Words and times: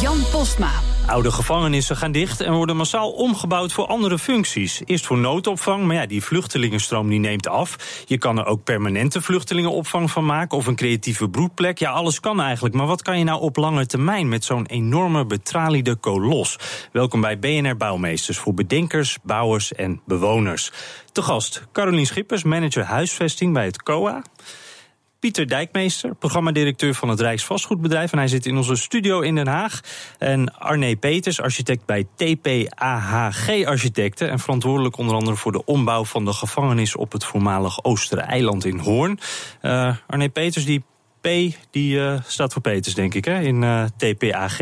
Jan 0.00 0.18
Postma. 0.32 0.70
Oude 1.06 1.30
gevangenissen 1.32 1.96
gaan 1.96 2.12
dicht 2.12 2.40
en 2.40 2.52
worden 2.52 2.76
massaal 2.76 3.10
omgebouwd 3.10 3.72
voor 3.72 3.86
andere 3.86 4.18
functies. 4.18 4.82
Eerst 4.84 5.06
voor 5.06 5.18
noodopvang, 5.18 5.84
maar 5.84 5.96
ja, 5.96 6.06
die 6.06 6.22
vluchtelingenstroom 6.22 7.08
die 7.08 7.18
neemt 7.18 7.48
af. 7.48 7.76
Je 8.06 8.18
kan 8.18 8.38
er 8.38 8.44
ook 8.44 8.64
permanente 8.64 9.22
vluchtelingenopvang 9.22 10.10
van 10.10 10.26
maken 10.26 10.56
of 10.56 10.66
een 10.66 10.76
creatieve 10.76 11.28
broedplek. 11.28 11.78
Ja, 11.78 11.90
alles 11.90 12.20
kan 12.20 12.40
eigenlijk. 12.40 12.74
Maar 12.74 12.86
wat 12.86 13.02
kan 13.02 13.18
je 13.18 13.24
nou 13.24 13.40
op 13.40 13.56
lange 13.56 13.86
termijn 13.86 14.28
met 14.28 14.44
zo'n 14.44 14.66
enorme 14.66 15.26
betraliede 15.26 15.96
kolos? 15.96 16.56
Welkom 16.92 17.20
bij 17.20 17.38
BNR 17.38 17.76
Bouwmeesters 17.76 18.38
voor 18.38 18.54
bedenkers, 18.54 19.18
bouwers 19.22 19.72
en 19.72 20.00
bewoners. 20.06 20.72
Te 21.12 21.22
gast 21.22 21.62
Carolien 21.72 22.06
Schippers, 22.06 22.42
manager 22.42 22.84
huisvesting 22.84 23.52
bij 23.52 23.64
het 23.64 23.82
COA. 23.82 24.22
Pieter 25.20 25.48
Dijkmeester, 25.48 26.14
programmadirecteur 26.14 26.94
van 26.94 27.08
het 27.08 27.20
Rijksvastgoedbedrijf. 27.20 28.12
En 28.12 28.18
hij 28.18 28.28
zit 28.28 28.46
in 28.46 28.56
onze 28.56 28.76
studio 28.76 29.20
in 29.20 29.34
Den 29.34 29.46
Haag. 29.46 29.80
En 30.18 30.58
Arne 30.58 30.96
Peters, 30.96 31.40
architect 31.40 31.86
bij 31.86 32.06
TPAHG 32.16 33.64
Architecten. 33.64 34.30
En 34.30 34.38
verantwoordelijk 34.38 34.96
onder 34.96 35.14
andere 35.14 35.36
voor 35.36 35.52
de 35.52 35.64
ombouw 35.64 36.04
van 36.04 36.24
de 36.24 36.32
gevangenis 36.32 36.96
op 36.96 37.12
het 37.12 37.24
voormalig 37.24 37.84
Oostereiland 37.84 38.64
in 38.64 38.78
Hoorn. 38.78 39.18
Uh, 39.62 39.96
Arne 40.06 40.28
Peters 40.28 40.64
die 40.64 40.84
P 41.20 41.28
die 41.70 41.94
uh, 41.96 42.20
staat 42.26 42.52
voor 42.52 42.62
Peters, 42.62 42.94
denk 42.94 43.14
ik, 43.14 43.24
hè? 43.24 43.40
in 43.40 43.62
uh, 43.62 43.84
TPAGH. 43.96 44.60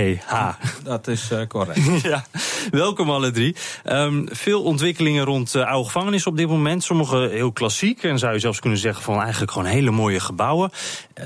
Dat 0.82 1.08
is 1.08 1.30
uh, 1.30 1.46
correct. 1.46 2.02
ja, 2.02 2.24
welkom 2.70 3.10
alle 3.10 3.30
drie. 3.30 3.56
Um, 3.84 4.28
veel 4.30 4.62
ontwikkelingen 4.62 5.24
rond 5.24 5.54
oude 5.54 5.84
gevangenis 5.84 6.26
op 6.26 6.36
dit 6.36 6.48
moment. 6.48 6.84
Sommige 6.84 7.28
heel 7.32 7.52
klassiek 7.52 8.02
en 8.02 8.18
zou 8.18 8.32
je 8.32 8.38
zelfs 8.38 8.60
kunnen 8.60 8.78
zeggen 8.78 9.02
van 9.02 9.20
eigenlijk 9.20 9.52
gewoon 9.52 9.68
hele 9.68 9.90
mooie 9.90 10.20
gebouwen. 10.20 10.70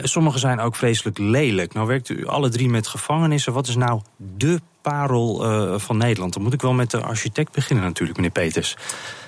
sommige 0.02 0.38
zijn 0.38 0.60
ook 0.60 0.76
vreselijk 0.76 1.18
lelijk. 1.18 1.74
Nou 1.74 1.86
werkt 1.86 2.08
u 2.08 2.26
alle 2.26 2.48
drie 2.48 2.68
met 2.68 2.86
gevangenissen. 2.86 3.52
Wat 3.52 3.68
is 3.68 3.76
nou 3.76 4.00
de 4.16 4.60
parel 4.82 5.52
uh, 5.52 5.78
van 5.78 5.96
Nederland? 5.96 6.32
Dan 6.32 6.42
moet 6.42 6.52
ik 6.52 6.60
wel 6.60 6.72
met 6.72 6.90
de 6.90 7.00
architect 7.00 7.52
beginnen 7.52 7.84
natuurlijk, 7.84 8.16
meneer 8.16 8.32
Peters. 8.32 8.76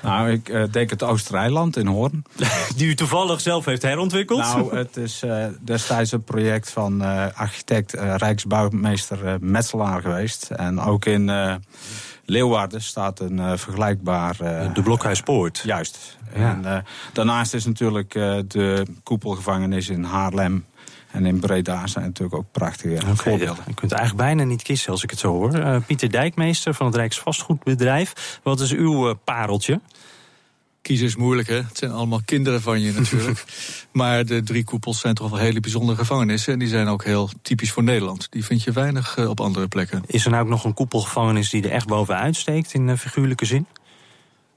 Nou, 0.03 0.31
ik 0.31 0.49
uh, 0.49 0.65
denk 0.71 0.91
het 0.91 1.03
Oostereiland 1.03 1.77
in 1.77 1.87
Hoorn. 1.87 2.25
Die 2.77 2.87
u 2.87 2.95
toevallig 2.95 3.41
zelf 3.41 3.65
heeft 3.65 3.83
herontwikkeld? 3.83 4.41
Nou, 4.41 4.77
het 4.77 4.97
is 4.97 5.23
uh, 5.23 5.47
destijds 5.61 6.13
een 6.13 6.25
project 6.25 6.71
van 6.71 7.01
architect 7.35 7.93
Rijksbouwmeester 8.17 9.37
Metselaar 9.41 10.01
geweest. 10.01 10.51
En 10.51 10.81
ook 10.81 11.05
in 11.05 11.31
Leeuwarden 12.25 12.83
staat 12.83 13.21
een 13.21 13.59
vergelijkbaar... 13.59 14.37
de 14.75 14.83
Blokhuispoort. 14.83 15.63
Juist. 15.65 16.19
Ja. 16.35 16.61
En, 16.63 16.85
daarnaast 17.13 17.55
is 17.55 17.65
natuurlijk 17.65 18.13
de 18.49 18.87
koepelgevangenis 19.03 19.89
in 19.89 20.05
Haarlem 20.05 20.65
en 21.15 21.27
in 21.27 21.41
Breda 21.41 21.87
zijn 21.87 22.05
natuurlijk 22.05 22.35
ook 22.35 22.47
prachtige 22.53 22.95
okay, 22.95 23.15
voorbeelden. 23.15 23.65
Je 23.67 23.75
kunt 23.75 23.93
eigenlijk 23.93 24.23
bijna 24.23 24.45
niet 24.45 24.63
kiezen 24.63 24.91
als 24.91 25.03
ik 25.03 25.11
het 25.11 25.19
zo 25.19 25.29
hoor. 25.29 25.57
Uh, 25.57 25.77
Pieter 25.87 26.11
Dijkmeester 26.11 26.75
van 26.75 26.87
het 26.87 26.95
Rijksvastgoedbedrijf. 26.95 28.41
Wat 28.43 28.61
is 28.61 28.73
uw 28.73 29.09
uh, 29.09 29.15
pareltje? 29.25 29.81
Kiezen 30.83 31.07
is 31.07 31.17
moeilijk, 31.17 31.49
hè? 31.49 31.55
Het 31.55 31.79
zijn 31.79 31.91
allemaal 31.91 32.21
kinderen 32.25 32.63
van 32.63 32.81
je 32.81 32.93
natuurlijk. 32.93 33.45
maar 33.93 34.27
de 34.27 34.43
drie 34.43 34.65
koepels 34.65 35.01
zijn 35.01 35.15
toch 35.15 35.31
wel 35.31 35.39
hele 35.39 35.61
bijzondere 35.61 35.99
gevangenissen. 35.99 36.53
En 36.53 36.59
die 36.59 36.69
zijn 36.69 36.89
ook 36.89 37.05
heel 37.05 37.31
typisch 37.43 37.73
voor 37.73 37.83
Nederland. 37.83 38.27
Die 38.31 38.45
vind 38.45 38.63
je 38.63 38.73
weinig 38.73 39.17
uh, 39.17 39.29
op 39.29 39.41
andere 39.41 39.69
plekken. 39.69 40.03
Is 40.07 40.25
er 40.25 40.31
nou 40.31 40.43
ook 40.43 40.49
nog 40.49 40.65
een 40.65 40.75
koepelgevangenis 40.75 41.51
die 41.51 41.63
er 41.63 41.71
echt 41.71 41.87
bovenuit 41.87 42.37
steekt 42.37 42.75
in 42.75 42.99
figuurlijke 42.99 43.45
zin? 43.45 43.67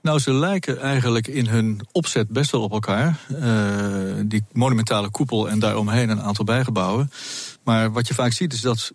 Nou, 0.07 0.19
ze 0.19 0.33
lijken 0.33 0.81
eigenlijk 0.81 1.27
in 1.27 1.47
hun 1.47 1.81
opzet 1.91 2.29
best 2.29 2.51
wel 2.51 2.61
op 2.61 2.71
elkaar. 2.71 3.19
Uh, 3.31 4.13
die 4.25 4.43
monumentale 4.51 5.09
koepel 5.09 5.49
en 5.49 5.59
daaromheen 5.59 6.09
een 6.09 6.21
aantal 6.21 6.45
bijgebouwen. 6.45 7.11
Maar 7.63 7.91
wat 7.91 8.07
je 8.07 8.13
vaak 8.13 8.31
ziet 8.31 8.53
is 8.53 8.61
dat 8.61 8.91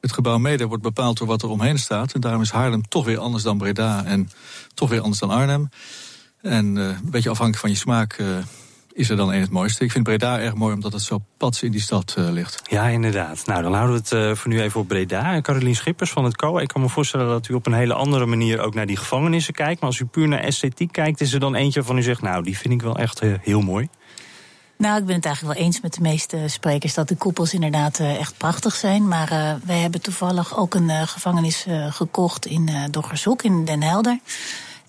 het 0.00 0.12
gebouw 0.12 0.38
mede 0.38 0.66
wordt 0.66 0.82
bepaald 0.82 1.18
door 1.18 1.26
wat 1.26 1.42
er 1.42 1.48
omheen 1.48 1.78
staat. 1.78 2.12
En 2.12 2.20
daarom 2.20 2.42
is 2.42 2.50
Haarlem 2.50 2.88
toch 2.88 3.04
weer 3.04 3.18
anders 3.18 3.42
dan 3.42 3.58
Breda 3.58 4.04
en 4.04 4.30
toch 4.74 4.88
weer 4.88 5.00
anders 5.00 5.20
dan 5.20 5.30
Arnhem. 5.30 5.68
En 6.40 6.76
uh, 6.76 6.86
een 6.86 7.10
beetje 7.10 7.30
afhankelijk 7.30 7.62
van 7.62 7.70
je 7.70 7.76
smaak 7.76 8.18
uh, 8.18 8.36
is 8.98 9.10
er 9.10 9.16
dan 9.16 9.32
een 9.32 9.40
het 9.40 9.50
mooiste. 9.50 9.84
Ik 9.84 9.92
vind 9.92 10.04
Breda 10.04 10.38
erg 10.38 10.54
mooi 10.54 10.74
omdat 10.74 10.92
het 10.92 11.02
zo 11.02 11.18
pats 11.36 11.62
in 11.62 11.70
die 11.70 11.80
stad 11.80 12.14
uh, 12.18 12.30
ligt. 12.30 12.62
Ja, 12.70 12.86
inderdaad. 12.86 13.46
Nou, 13.46 13.62
dan 13.62 13.74
houden 13.74 13.94
we 13.94 14.00
het 14.00 14.28
uh, 14.28 14.34
voor 14.34 14.50
nu 14.50 14.60
even 14.60 14.80
op 14.80 14.88
Breda. 14.88 15.32
En 15.32 15.42
Carolien 15.42 15.76
Schippers 15.76 16.10
van 16.10 16.24
het 16.24 16.36
COA. 16.36 16.60
Ik 16.60 16.68
kan 16.68 16.80
me 16.80 16.88
voorstellen 16.88 17.28
dat 17.28 17.48
u 17.48 17.54
op 17.54 17.66
een 17.66 17.72
hele 17.72 17.94
andere 17.94 18.26
manier 18.26 18.60
ook 18.60 18.74
naar 18.74 18.86
die 18.86 18.96
gevangenissen 18.96 19.54
kijkt. 19.54 19.80
Maar 19.80 19.90
als 19.90 19.98
u 19.98 20.04
puur 20.04 20.28
naar 20.28 20.40
esthetiek 20.40 20.92
kijkt, 20.92 21.20
is 21.20 21.32
er 21.32 21.40
dan 21.40 21.54
eentje 21.54 21.82
van 21.82 21.98
u 21.98 22.02
zegt... 22.02 22.22
nou, 22.22 22.42
die 22.42 22.58
vind 22.58 22.74
ik 22.74 22.82
wel 22.82 22.96
echt 22.96 23.22
uh, 23.22 23.34
heel 23.40 23.60
mooi. 23.60 23.88
Nou, 24.76 24.98
ik 24.98 25.06
ben 25.06 25.14
het 25.14 25.24
eigenlijk 25.24 25.58
wel 25.58 25.66
eens 25.66 25.80
met 25.80 25.94
de 25.94 26.00
meeste 26.00 26.44
sprekers 26.46 26.94
dat 26.94 27.08
de 27.08 27.16
koepels 27.16 27.54
inderdaad 27.54 27.98
uh, 27.98 28.18
echt 28.18 28.36
prachtig 28.36 28.74
zijn. 28.74 29.08
Maar 29.08 29.32
uh, 29.32 29.54
wij 29.64 29.78
hebben 29.78 30.02
toevallig 30.02 30.56
ook 30.56 30.74
een 30.74 30.88
uh, 30.88 31.02
gevangenis 31.02 31.66
gekocht 31.90 32.46
in 32.46 32.70
Doggershoek 32.90 33.42
in 33.42 33.64
Den 33.64 33.82
Helder. 33.82 34.18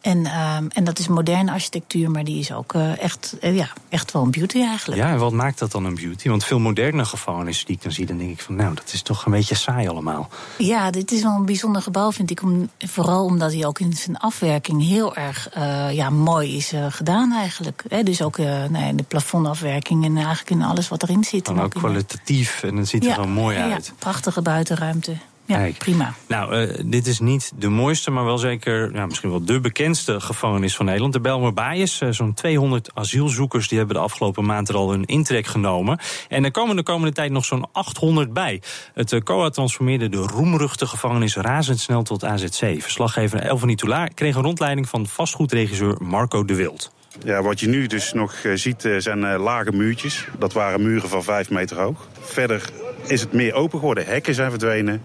En, 0.02 0.18
um, 0.18 0.68
en 0.68 0.84
dat 0.84 1.00
is 1.00 1.08
moderne 1.08 1.52
architectuur, 1.52 2.12
maar 2.12 2.24
die 2.24 2.40
is 2.40 2.52
ook 2.52 2.74
uh, 2.74 3.02
echt, 3.02 3.36
uh, 3.42 3.56
ja, 3.56 3.70
echt 3.90 4.12
wel 4.12 4.24
een 4.24 4.32
beauty 4.32 4.62
eigenlijk. 4.62 5.02
Ja, 5.02 5.10
en 5.10 5.18
wat 5.18 5.32
maakt 5.32 5.60
dat 5.60 5.72
dan 5.72 5.86
een 5.86 5.96
beauty? 5.96 6.30
Want 6.30 6.44
veel 6.44 6.60
moderne 6.60 7.06
gevangenissen 7.06 7.66
die 7.66 7.76
ik 7.76 7.82
dan 7.82 7.92
zie, 7.92 8.06
dan 8.06 8.18
denk 8.18 8.30
ik 8.30 8.42
van 8.42 8.56
nou, 8.56 8.76
dat 8.76 8.94
is 8.94 9.02
toch 9.02 9.26
een 9.26 9.32
beetje 9.32 9.56
saai 9.56 9.88
allemaal. 9.88 10.30
Ja, 10.58 10.92
dit 10.92 11.12
is 11.12 11.22
wel 11.22 11.36
een 11.36 11.46
bijzonder 11.46 11.82
gebouw, 11.82 12.12
vind 12.12 12.32
ik. 12.32 12.42
Om, 12.44 12.70
vooral 12.78 13.26
omdat 13.26 13.54
hij 13.54 13.66
ook 13.66 13.80
in 13.80 13.94
zijn 13.94 14.18
afwerking 14.18 14.88
heel 14.88 15.16
erg 15.16 15.58
uh, 15.58 15.92
ja, 15.92 16.10
mooi 16.10 16.56
is 16.56 16.74
gedaan 16.90 17.34
eigenlijk. 17.34 17.84
He, 17.88 18.04
dus 18.04 18.22
ook 18.22 18.38
nee, 18.70 18.96
de 18.96 19.04
plafondafwerking 19.04 20.06
en 20.06 20.16
eigenlijk 20.16 20.50
in 20.50 20.62
alles 20.62 20.88
wat 20.88 21.04
erin 21.04 21.24
zit. 21.24 21.46
Dan 21.46 21.62
ook, 21.62 21.74
kwalitatief 21.74 22.64
en 22.64 22.78
het 22.78 22.88
ziet 22.88 23.02
er 23.02 23.08
ja, 23.08 23.14
gewoon 23.14 23.30
mooi 23.32 23.58
uit. 23.58 23.86
Ja, 23.86 23.94
prachtige 24.00 24.42
buitenruimte. 24.42 25.16
Ja, 25.50 25.58
Kijk. 25.58 25.78
prima. 25.78 26.14
Nou, 26.28 26.56
uh, 26.56 26.80
dit 26.86 27.08
is 27.08 27.20
niet 27.20 27.52
de 27.56 27.70
mooiste, 27.70 28.12
maar 28.12 28.26
wel 28.26 28.38
zeker 28.38 28.94
ja, 28.94 29.06
misschien 29.06 29.30
wel 29.30 29.46
de 29.46 29.60
bekendste 29.60 30.20
gevangenis 30.20 30.76
van 30.76 30.86
Nederland. 30.86 31.14
De 31.14 31.20
Belmer 31.20 31.54
Baaiers. 31.54 32.02
Uh, 32.02 32.10
Zo'n 32.12 32.34
200 32.34 32.92
asielzoekers 32.94 33.68
die 33.68 33.78
hebben 33.78 33.96
de 33.96 34.02
afgelopen 34.02 34.46
maand 34.46 34.70
er 34.70 34.76
al 34.76 34.92
hun 34.92 35.06
intrek 35.06 35.46
genomen. 35.46 36.00
En 36.28 36.44
er 36.44 36.52
komen 36.52 36.76
de 36.76 36.84
komende 36.84 37.14
tijd 37.14 37.32
nog 37.32 37.46
zo'n 37.46 37.66
800 37.72 38.34
bij. 38.34 38.62
Het 38.94 39.12
uh, 39.12 39.22
COA 39.22 39.50
transformeerde 39.50 40.10
de 40.10 40.18
roemruchte 40.18 40.88
gevangenis 40.88 41.36
razendsnel 41.36 42.04
tot 42.04 42.24
AZC. 42.24 42.82
Verslaggever 42.82 43.40
Elvanie 43.40 43.76
Toulaar 43.76 44.14
kreeg 44.14 44.36
een 44.36 44.44
rondleiding 44.44 44.90
van 44.90 45.08
vastgoedregisseur 45.08 45.98
Marco 46.00 46.46
de 46.46 46.56
Wild. 46.56 46.92
Ja, 47.24 47.42
wat 47.42 47.60
je 47.60 47.68
nu 47.68 47.88
dus 47.88 48.14
nog 48.14 48.36
ziet 48.54 48.90
zijn 48.98 49.38
lage 49.38 49.72
muurtjes. 49.72 50.28
Dat 50.38 50.54
waren 50.54 50.82
muren 50.82 51.10
van 51.10 51.24
5 51.24 51.50
meter 51.50 51.80
hoog. 51.80 52.08
Verder 52.20 52.70
is 53.08 53.22
het 53.22 53.34
meer 53.34 53.54
open 53.54 53.80
geworden. 53.80 54.06
Hekken 54.06 54.34
zijn 54.34 54.50
verdwenen. 54.50 55.02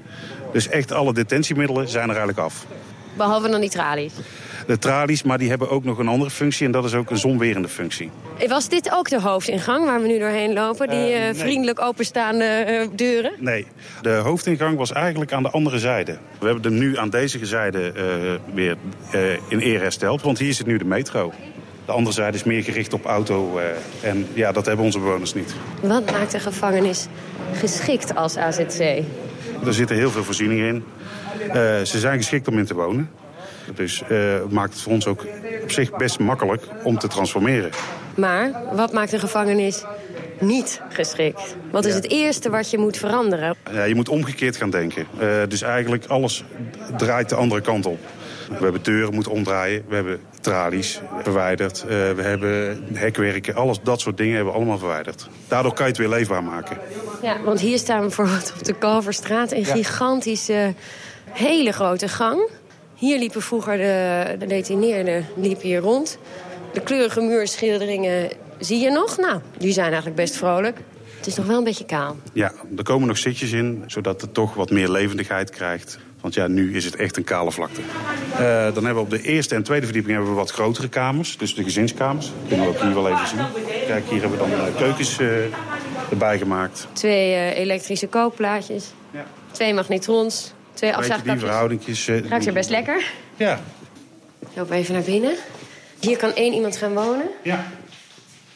Dus 0.53 0.69
echt 0.69 0.93
alle 0.93 1.15
detentiemiddelen 1.15 1.89
zijn 1.89 2.05
er 2.05 2.17
eigenlijk 2.17 2.39
af. 2.39 2.67
Behalve 3.17 3.49
dan 3.49 3.61
die 3.61 3.71
tralies? 3.71 4.13
De 4.67 4.79
tralies, 4.79 5.23
maar 5.23 5.39
die 5.39 5.49
hebben 5.49 5.71
ook 5.71 5.85
nog 5.85 5.99
een 5.99 6.09
andere 6.09 6.31
functie 6.31 6.67
en 6.67 6.73
dat 6.73 6.85
is 6.85 6.95
ook 6.95 7.11
een 7.11 7.19
zonwerende 7.19 7.69
functie. 7.69 8.11
Was 8.49 8.69
dit 8.69 8.93
ook 8.93 9.09
de 9.09 9.21
hoofdingang 9.21 9.85
waar 9.85 10.01
we 10.01 10.07
nu 10.07 10.19
doorheen 10.19 10.53
lopen? 10.53 10.89
Die 10.89 11.13
uh, 11.13 11.19
nee. 11.19 11.35
vriendelijk 11.35 11.81
openstaande 11.81 12.67
uh, 12.69 12.97
deuren? 12.97 13.33
Nee, 13.39 13.67
de 14.03 14.11
hoofdingang 14.11 14.77
was 14.77 14.93
eigenlijk 14.93 15.33
aan 15.33 15.43
de 15.43 15.51
andere 15.51 15.79
zijde. 15.79 16.19
We 16.39 16.47
hebben 16.47 16.63
hem 16.73 16.81
nu 16.81 16.99
aan 16.99 17.11
deze 17.11 17.47
zijde 17.47 17.93
uh, 17.97 18.55
weer 18.55 18.77
in 19.49 19.63
eer 19.63 19.81
hersteld, 19.81 20.23
want 20.23 20.39
hier 20.39 20.55
zit 20.55 20.67
nu 20.67 20.79
de 20.79 20.85
metro. 20.85 21.33
De 21.85 21.93
andere 21.93 22.15
zijde 22.15 22.37
is 22.37 22.45
meer 22.45 22.63
gericht 22.63 22.93
op 22.93 23.05
auto 23.05 23.61
en 24.01 24.27
ja, 24.33 24.53
dat 24.53 24.67
hebben 24.67 24.85
onze 24.85 24.99
bewoners 24.99 25.35
niet. 25.35 25.55
Wat 25.81 26.11
maakt 26.11 26.33
de 26.33 26.39
gevangenis 26.39 27.07
geschikt 27.53 28.15
als 28.15 28.37
AZC? 28.37 28.79
Er 29.65 29.75
zitten 29.75 29.97
heel 29.97 30.11
veel 30.11 30.25
voorzieningen 30.25 30.67
in. 30.67 30.85
Uh, 31.47 31.53
ze 31.83 31.99
zijn 31.99 32.19
geschikt 32.19 32.49
om 32.49 32.59
in 32.59 32.65
te 32.65 32.75
wonen. 32.75 33.11
Dus 33.75 34.03
uh, 34.11 34.35
maakt 34.51 34.73
het 34.73 34.83
voor 34.83 34.93
ons 34.93 35.07
ook 35.07 35.27
op 35.63 35.71
zich 35.71 35.97
best 35.97 36.19
makkelijk 36.19 36.63
om 36.83 36.99
te 36.99 37.09
transformeren. 37.09 37.71
Maar 38.17 38.51
wat 38.73 38.93
maakt 38.93 39.13
een 39.13 39.21
gevangenis 39.21 39.85
niet 40.41 40.81
geschikt? 40.89 41.57
Wat 41.71 41.85
is 41.85 41.91
ja. 41.91 41.97
het 41.97 42.11
eerste 42.11 42.51
wat 42.51 42.71
je 42.71 42.79
moet 42.79 42.97
veranderen? 42.97 43.57
Ja, 43.73 43.85
je 43.85 43.95
moet 43.95 44.09
omgekeerd 44.09 44.57
gaan 44.57 44.71
denken. 44.71 45.07
Uh, 45.21 45.29
dus 45.49 45.63
eigenlijk 45.63 46.05
alles 46.07 46.45
draait 46.97 47.29
de 47.29 47.35
andere 47.35 47.61
kant 47.61 47.87
op. 47.87 47.99
We 48.49 48.63
hebben 48.63 48.83
deuren 48.83 49.15
moeten 49.15 49.33
omdraaien. 49.33 49.85
We 49.89 49.95
hebben 49.95 50.21
tralies 50.41 51.01
verwijderd. 51.23 51.83
Uh, 51.83 51.89
we 51.89 52.23
hebben 52.23 52.85
hekwerken. 52.93 53.55
Alles 53.55 53.79
dat 53.83 54.01
soort 54.01 54.17
dingen 54.17 54.35
hebben 54.35 54.53
we 54.53 54.59
allemaal 54.59 54.79
verwijderd. 54.79 55.29
Daardoor 55.49 55.73
kan 55.73 55.85
je 55.85 55.91
het 55.91 56.01
weer 56.01 56.09
leefbaar 56.09 56.45
maken. 56.45 56.79
Ja, 57.23 57.43
want 57.43 57.61
hier 57.61 57.79
staan 57.79 58.01
we 58.01 58.07
bijvoorbeeld 58.07 58.53
op 58.59 58.65
de 58.65 58.75
Kalverstraat. 58.79 59.53
Een 59.53 59.65
gigantische, 59.65 60.75
hele 61.31 61.73
grote 61.73 62.09
gang. 62.09 62.51
Hier 62.95 63.19
liepen 63.19 63.43
vroeger 63.43 63.77
de, 63.77 64.25
de 64.39 64.47
detineerden 64.47 65.27
liepen 65.37 65.67
hier 65.67 65.81
rond. 65.81 66.19
De 66.73 66.81
kleurige 66.81 67.21
muurschilderingen 67.21 68.31
zie 68.65 68.81
je 68.81 68.91
nog. 68.91 69.17
Nou, 69.19 69.41
die 69.59 69.73
zijn 69.73 69.87
eigenlijk 69.87 70.17
best 70.17 70.37
vrolijk. 70.37 70.79
Het 71.17 71.27
is 71.27 71.35
nog 71.35 71.47
wel 71.47 71.59
een 71.59 71.65
beetje 71.65 71.85
kaal. 71.85 72.17
Ja, 72.33 72.53
er 72.77 72.83
komen 72.83 73.09
nog 73.09 73.19
zitjes 73.19 73.53
in, 73.53 73.85
zodat 73.87 74.21
het 74.21 74.35
toch 74.35 74.55
wat 74.55 74.71
meer 74.71 74.89
levendigheid 74.89 75.51
krijgt. 75.51 75.99
Want 76.21 76.35
ja, 76.35 76.47
nu 76.47 76.77
is 76.77 76.85
het 76.85 76.97
echt 76.97 77.17
een 77.17 77.25
kale 77.25 77.53
vlakte. 77.53 77.81
Uh, 77.81 78.39
dan 78.75 78.75
hebben 78.75 78.95
we 78.95 79.01
op 79.01 79.11
de 79.11 79.23
eerste 79.23 79.55
en 79.55 79.63
tweede 79.63 79.85
verdieping 79.85 80.15
hebben 80.15 80.33
we 80.33 80.39
wat 80.39 80.51
grotere 80.51 80.89
kamers. 80.89 81.39
Dus 81.39 81.55
de 81.55 81.63
gezinskamers. 81.63 82.27
Dat 82.27 82.49
kunnen 82.49 82.67
we 82.67 82.73
ook 82.73 82.83
hier 82.83 82.95
wel 82.95 83.09
even 83.09 83.29
zien. 83.29 83.39
Kijk, 83.87 84.05
hier 84.09 84.21
hebben 84.21 84.39
we 84.39 84.49
dan 84.49 84.51
uh, 84.51 84.77
keukens 84.77 85.19
uh, 85.19 85.29
erbij 86.11 86.39
gemaakt. 86.39 86.87
Twee 86.93 87.55
elektrische 87.55 88.07
kookplaatjes. 88.07 88.93
Ja. 89.11 89.25
Twee 89.51 89.75
magnetrons. 89.75 90.53
Twee 90.75 90.95
afzaagkapjes. 90.95 91.33
Die 91.33 91.47
verhoudingjes. 91.47 92.09
Ruikt 92.09 92.47
er 92.47 92.53
best 92.53 92.71
lekker. 92.71 93.11
Ja. 93.37 93.61
Ik 94.39 94.49
loop 94.55 94.71
even 94.71 94.95
naar 94.95 95.03
binnen. 95.03 95.35
Hier 96.01 96.17
kan 96.17 96.35
één 96.35 96.53
iemand 96.53 96.77
gaan 96.77 96.95
wonen. 96.95 97.27
Ja. 97.43 97.67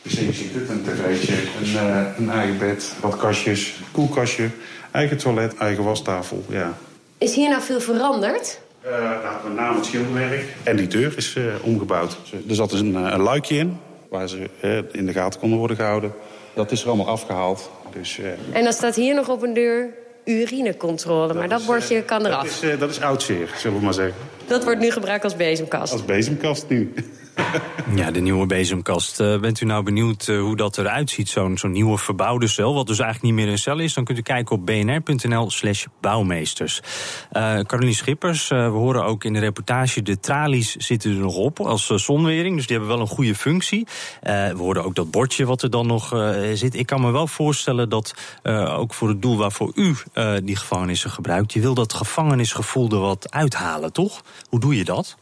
Dus 0.02 0.12
je 0.12 0.32
ziet 0.32 0.54
het, 0.54 0.68
een 0.68 0.82
tv'tje, 0.82 1.34
een, 1.34 1.88
uh, 1.88 2.06
een 2.18 2.30
eigen 2.30 2.58
bed, 2.58 2.92
wat 3.00 3.16
kastjes, 3.16 3.74
koelkastje, 3.92 4.48
eigen 4.90 5.16
toilet, 5.16 5.56
eigen 5.56 5.84
wastafel, 5.84 6.44
ja. 6.48 6.78
Is 7.18 7.34
hier 7.34 7.48
nou 7.48 7.62
veel 7.62 7.80
veranderd? 7.80 8.60
Uh, 8.86 8.90
nou, 9.00 9.34
met 9.44 9.54
name 9.54 9.76
het 9.76 9.84
schilderwerk. 9.84 10.44
En 10.62 10.76
die 10.76 10.86
deur 10.86 11.12
is 11.16 11.34
uh, 11.34 11.44
omgebouwd. 11.62 12.16
Er 12.48 12.54
zat 12.54 12.70
dus 12.70 12.80
een, 12.80 12.94
een 12.94 13.20
luikje 13.20 13.56
in, 13.56 13.78
waar 14.08 14.28
ze 14.28 14.50
in 14.92 15.06
de 15.06 15.12
gaten 15.12 15.40
konden 15.40 15.58
worden 15.58 15.76
gehouden. 15.76 16.12
Dat 16.54 16.72
is 16.72 16.82
er 16.82 16.88
allemaal 16.88 17.08
afgehaald. 17.08 17.70
Dus, 17.92 18.20
en 18.52 18.64
dan 18.64 18.72
staat 18.72 18.94
hier 18.94 19.14
nog 19.14 19.28
op 19.28 19.42
een 19.42 19.54
deur 19.54 19.88
urinecontrole, 20.24 21.34
maar 21.34 21.48
dat, 21.48 21.66
bordje 21.66 22.02
kan 22.02 22.26
eraf. 22.26 22.60
Dat 22.60 22.70
is, 22.70 22.78
dat 22.78 22.90
is 22.90 23.00
oud 23.00 23.22
zeer, 23.22 23.50
zullen 23.56 23.78
we 23.78 23.84
maar 23.84 23.94
zeggen. 23.94 24.16
Dat 24.46 24.64
wordt 24.64 24.80
nu 24.80 24.90
gebruikt 24.90 25.24
als 25.24 25.36
bezemkast. 25.36 25.92
Als 25.92 26.04
bezemkast 26.04 26.68
nu. 26.68 26.94
Ja, 27.94 28.10
de 28.10 28.20
nieuwe 28.20 28.46
bezemkast. 28.46 29.20
Uh, 29.20 29.40
bent 29.40 29.60
u 29.60 29.66
nou 29.66 29.82
benieuwd 29.82 30.26
uh, 30.28 30.40
hoe 30.40 30.56
dat 30.56 30.78
eruit 30.78 31.10
ziet, 31.10 31.28
zo'n 31.28 31.58
zo'n 31.58 31.70
nieuwe 31.70 31.98
verbouwde 31.98 32.46
cel... 32.46 32.74
wat 32.74 32.86
dus 32.86 32.98
eigenlijk 32.98 33.34
niet 33.34 33.44
meer 33.44 33.52
een 33.52 33.58
cel 33.58 33.78
is? 33.78 33.94
Dan 33.94 34.04
kunt 34.04 34.18
u 34.18 34.22
kijken 34.22 34.56
op 34.56 34.66
bnr.nl 34.66 35.50
slash 35.50 35.84
bouwmeesters. 36.00 36.80
Uh, 37.32 37.58
Caroline 37.60 37.94
Schippers, 37.94 38.48
we 38.48 38.56
horen 38.56 39.04
ook 39.04 39.24
in 39.24 39.32
de 39.32 39.38
reportage... 39.38 40.02
de 40.02 40.20
tralies 40.20 40.76
zitten 40.76 41.10
er 41.10 41.16
nog 41.16 41.36
op 41.36 41.60
als 41.60 41.86
zonwering, 41.86 42.56
dus 42.56 42.66
die 42.66 42.76
hebben 42.76 42.96
wel 42.96 43.04
een 43.04 43.12
goede 43.12 43.34
functie. 43.34 43.86
we 44.22 44.54
horen 44.56 44.84
ook 44.84 44.94
dat 44.94 45.10
bordje 45.10 45.46
wat 45.46 45.62
er 45.62 45.70
dan 45.70 45.86
nog 45.86 46.32
zit. 46.54 46.74
Ik 46.74 46.86
kan 46.86 47.00
me 47.00 47.10
wel 47.10 47.26
voorstellen 47.26 47.88
dat 47.88 48.14
ook 48.68 48.94
voor 48.94 49.08
het 49.08 49.22
doel 49.22 49.36
waarvoor 49.36 49.72
u 49.74 49.96
die 50.44 50.56
gevangenissen 50.56 51.10
gebruikt... 51.10 51.52
je 51.52 51.60
wil 51.60 51.74
dat 51.74 51.92
gevangenisgevoel 51.92 52.90
er 52.90 52.98
wat 52.98 53.32
uithalen, 53.32 53.92
toch? 53.92 54.22
Hoe 54.48 54.60
doe 54.60 54.76
je 54.76 54.84
dat? 54.84 55.16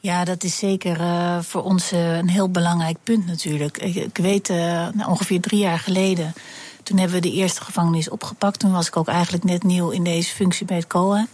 Ja, 0.00 0.24
dat 0.24 0.44
is 0.44 0.58
zeker 0.58 1.00
uh, 1.00 1.38
voor 1.40 1.62
ons 1.62 1.92
uh, 1.92 2.16
een 2.16 2.28
heel 2.28 2.50
belangrijk 2.50 2.96
punt 3.02 3.26
natuurlijk. 3.26 3.78
Ik, 3.78 3.94
ik 3.94 4.16
weet, 4.16 4.48
uh, 4.48 4.56
nou, 4.92 5.10
ongeveer 5.10 5.40
drie 5.40 5.60
jaar 5.60 5.78
geleden, 5.78 6.34
toen 6.82 6.98
hebben 6.98 7.16
we 7.16 7.28
de 7.28 7.32
eerste 7.32 7.60
gevangenis 7.60 8.08
opgepakt. 8.08 8.58
Toen 8.58 8.72
was 8.72 8.86
ik 8.86 8.96
ook 8.96 9.08
eigenlijk 9.08 9.44
net 9.44 9.62
nieuw 9.62 9.90
in 9.90 10.04
deze 10.04 10.34
functie 10.34 10.66
bij 10.66 10.76
het 10.76 10.86
COA. 10.86 11.26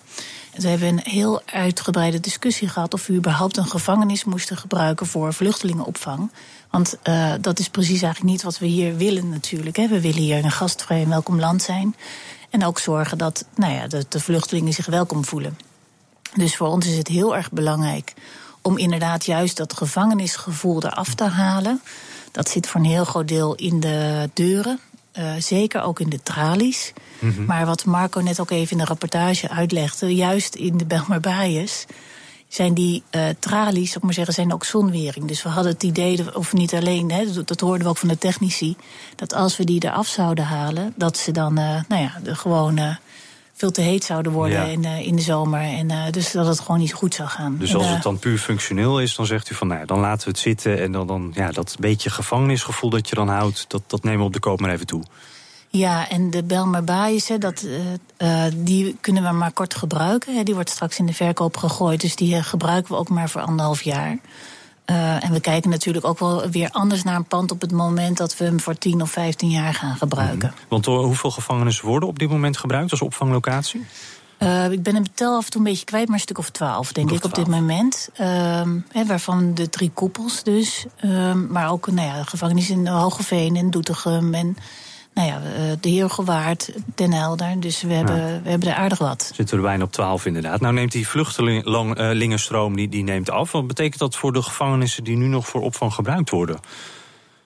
En 0.52 0.60
toen 0.60 0.70
hebben 0.70 0.88
we 0.88 0.94
een 0.94 1.12
heel 1.12 1.42
uitgebreide 1.46 2.20
discussie 2.20 2.68
gehad 2.68 2.94
of 2.94 3.06
we 3.06 3.14
überhaupt 3.14 3.56
een 3.56 3.66
gevangenis 3.66 4.24
moesten 4.24 4.56
gebruiken 4.56 5.06
voor 5.06 5.34
vluchtelingenopvang. 5.34 6.30
Want 6.70 6.98
dat 7.40 7.58
is 7.58 7.68
precies 7.68 8.02
eigenlijk 8.02 8.32
niet 8.32 8.42
wat 8.42 8.58
we 8.58 8.66
hier 8.66 8.96
willen 8.96 9.28
natuurlijk. 9.28 9.76
Hè. 9.76 9.88
We 9.88 10.00
willen 10.00 10.22
hier 10.22 10.44
een 10.44 10.50
gastvrij 10.50 11.02
en 11.02 11.08
welkom 11.08 11.40
land 11.40 11.62
zijn. 11.62 11.96
En 12.50 12.64
ook 12.64 12.78
zorgen 12.78 13.18
dat 13.18 13.44
nou 13.54 13.72
ja, 13.72 13.86
de, 13.86 14.04
de 14.08 14.20
vluchtelingen 14.20 14.72
zich 14.72 14.86
welkom 14.86 15.24
voelen. 15.24 15.58
Dus 16.34 16.56
voor 16.56 16.68
ons 16.68 16.86
is 16.86 16.96
het 16.96 17.08
heel 17.08 17.36
erg 17.36 17.50
belangrijk 17.50 18.14
om 18.62 18.78
inderdaad 18.78 19.24
juist 19.24 19.56
dat 19.56 19.72
gevangenisgevoel 19.72 20.84
eraf 20.84 21.14
te 21.14 21.24
halen. 21.24 21.80
Dat 22.30 22.48
zit 22.48 22.66
voor 22.66 22.80
een 22.80 22.86
heel 22.86 23.04
groot 23.04 23.28
deel 23.28 23.54
in 23.54 23.80
de 23.80 24.30
deuren. 24.32 24.78
Uh, 25.18 25.32
zeker 25.38 25.82
ook 25.82 26.00
in 26.00 26.08
de 26.08 26.22
tralies. 26.22 26.92
Mm 27.18 27.30
-hmm. 27.30 27.44
Maar 27.44 27.66
wat 27.66 27.84
Marco 27.84 28.20
net 28.20 28.40
ook 28.40 28.50
even 28.50 28.70
in 28.70 28.78
de 28.78 28.84
rapportage 28.84 29.48
uitlegde, 29.48 30.14
juist 30.14 30.54
in 30.54 30.76
de 30.76 30.84
Belmarbaaiers 30.84 31.86
zijn 32.48 32.74
die 32.74 33.02
uh, 33.10 33.22
tralies, 33.38 33.96
ik 33.96 34.02
maar 34.02 34.14
zeggen, 34.14 34.34
zijn 34.34 34.52
ook 34.52 34.64
zonwering. 34.64 35.26
Dus 35.26 35.42
we 35.42 35.48
hadden 35.48 35.72
het 35.72 35.82
idee, 35.82 36.36
of 36.36 36.52
niet 36.52 36.74
alleen, 36.74 37.10
hè, 37.10 37.32
dat, 37.32 37.48
dat 37.48 37.60
hoorden 37.60 37.82
we 37.82 37.88
ook 37.88 37.98
van 37.98 38.08
de 38.08 38.18
technici, 38.18 38.76
dat 39.16 39.34
als 39.34 39.56
we 39.56 39.64
die 39.64 39.84
eraf 39.84 40.06
zouden 40.06 40.44
halen, 40.44 40.92
dat 40.96 41.16
ze 41.16 41.32
dan, 41.32 41.58
uh, 41.58 41.80
nou 41.88 42.02
ja, 42.02 42.20
de 42.22 42.34
gewone 42.34 42.98
veel 43.62 43.70
te 43.70 43.80
heet 43.80 44.04
zouden 44.04 44.32
worden 44.32 44.70
in, 44.70 44.82
uh, 44.82 45.06
in 45.06 45.16
de 45.16 45.22
zomer. 45.22 45.60
En, 45.60 45.90
uh, 45.90 46.10
dus 46.10 46.32
dat 46.32 46.46
het 46.46 46.60
gewoon 46.60 46.80
niet 46.80 46.92
goed 46.92 47.14
zou 47.14 47.28
gaan. 47.28 47.56
Dus 47.58 47.74
als 47.74 47.88
het 47.88 48.02
dan 48.02 48.18
puur 48.18 48.38
functioneel 48.38 49.00
is, 49.00 49.14
dan 49.14 49.26
zegt 49.26 49.50
u 49.50 49.54
van 49.54 49.66
nou 49.66 49.80
ja, 49.80 49.86
dan 49.86 49.98
laten 49.98 50.24
we 50.24 50.30
het 50.30 50.38
zitten. 50.38 50.80
En 50.80 50.92
dan, 50.92 51.06
dan 51.06 51.30
ja, 51.34 51.50
dat 51.50 51.76
beetje 51.80 52.10
gevangenisgevoel 52.10 52.90
dat 52.90 53.08
je 53.08 53.14
dan 53.14 53.28
houdt, 53.28 53.64
dat, 53.68 53.82
dat 53.86 54.02
nemen 54.02 54.18
we 54.18 54.24
op 54.24 54.32
de 54.32 54.40
koop 54.40 54.60
maar 54.60 54.70
even 54.70 54.86
toe. 54.86 55.02
Ja, 55.68 56.08
en 56.08 56.30
de 56.30 56.42
Belmar 56.42 56.84
Baaiers, 56.84 57.30
dat, 57.38 57.66
uh, 58.18 58.44
die 58.54 58.96
kunnen 59.00 59.22
we 59.22 59.30
maar 59.30 59.52
kort 59.52 59.74
gebruiken. 59.74 60.44
Die 60.44 60.54
wordt 60.54 60.70
straks 60.70 60.98
in 60.98 61.06
de 61.06 61.14
verkoop 61.14 61.56
gegooid. 61.56 62.00
Dus 62.00 62.16
die 62.16 62.42
gebruiken 62.42 62.92
we 62.92 62.98
ook 62.98 63.08
maar 63.08 63.30
voor 63.30 63.40
anderhalf 63.40 63.82
jaar. 63.82 64.18
Uh, 64.86 65.24
en 65.24 65.32
we 65.32 65.40
kijken 65.40 65.70
natuurlijk 65.70 66.04
ook 66.04 66.18
wel 66.18 66.50
weer 66.50 66.70
anders 66.70 67.02
naar 67.02 67.16
een 67.16 67.24
pand 67.24 67.50
op 67.50 67.60
het 67.60 67.72
moment 67.72 68.16
dat 68.16 68.36
we 68.36 68.44
hem 68.44 68.60
voor 68.60 68.78
10 68.78 69.02
of 69.02 69.10
15 69.10 69.50
jaar 69.50 69.74
gaan 69.74 69.96
gebruiken. 69.96 70.52
Mm. 70.54 70.64
Want 70.68 70.86
uh, 70.86 70.94
hoeveel 70.94 71.30
gevangenissen 71.30 71.86
worden 71.86 72.08
op 72.08 72.18
dit 72.18 72.30
moment 72.30 72.56
gebruikt 72.56 72.90
als 72.90 73.02
opvanglocatie? 73.02 73.86
Uh, 74.38 74.70
ik 74.70 74.82
ben 74.82 74.94
het 74.94 75.16
tel 75.16 75.36
af 75.36 75.44
en 75.44 75.50
toe 75.50 75.60
een 75.60 75.66
beetje 75.66 75.84
kwijt, 75.84 76.06
maar 76.06 76.16
een 76.16 76.22
stuk 76.22 76.38
of 76.38 76.50
twaalf, 76.50 76.92
denk 76.92 77.10
ik, 77.10 77.24
op 77.24 77.34
dit 77.34 77.46
moment. 77.46 78.08
He, 78.12 79.06
waarvan 79.06 79.54
de 79.54 79.68
drie 79.68 79.90
koepels 79.90 80.42
dus. 80.42 80.86
maar 81.48 81.70
ook 81.70 81.90
nou 81.90 82.08
ja, 82.08 82.22
gevangenis 82.22 82.70
in 82.70 82.86
Hogeveen 82.86 83.56
en 83.56 83.70
Doetinchem 83.70 84.34
en 84.34 84.56
nou 85.14 85.28
ja, 85.28 85.40
de 85.80 85.88
Heergewaard, 85.88 86.72
Den 86.94 87.12
Helder. 87.12 87.60
Dus 87.60 87.82
we 87.82 87.92
hebben, 87.92 88.16
ja. 88.16 88.40
we 88.42 88.50
hebben 88.50 88.68
er 88.68 88.74
aardig 88.74 88.98
wat. 88.98 89.30
Zitten 89.34 89.56
er 89.56 89.62
bijna 89.62 89.84
op 89.84 89.92
12 89.92 90.26
inderdaad. 90.26 90.60
Nou 90.60 90.74
neemt 90.74 90.92
die 90.92 91.08
vluchtelingenstroom 91.08 92.76
die, 92.76 92.88
die 92.88 93.02
neemt 93.02 93.30
af. 93.30 93.52
Wat 93.52 93.66
betekent 93.66 93.98
dat 93.98 94.16
voor 94.16 94.32
de 94.32 94.42
gevangenissen 94.42 95.04
die 95.04 95.16
nu 95.16 95.26
nog 95.26 95.46
voor 95.46 95.60
opvang 95.60 95.94
gebruikt 95.94 96.30
worden? 96.30 96.60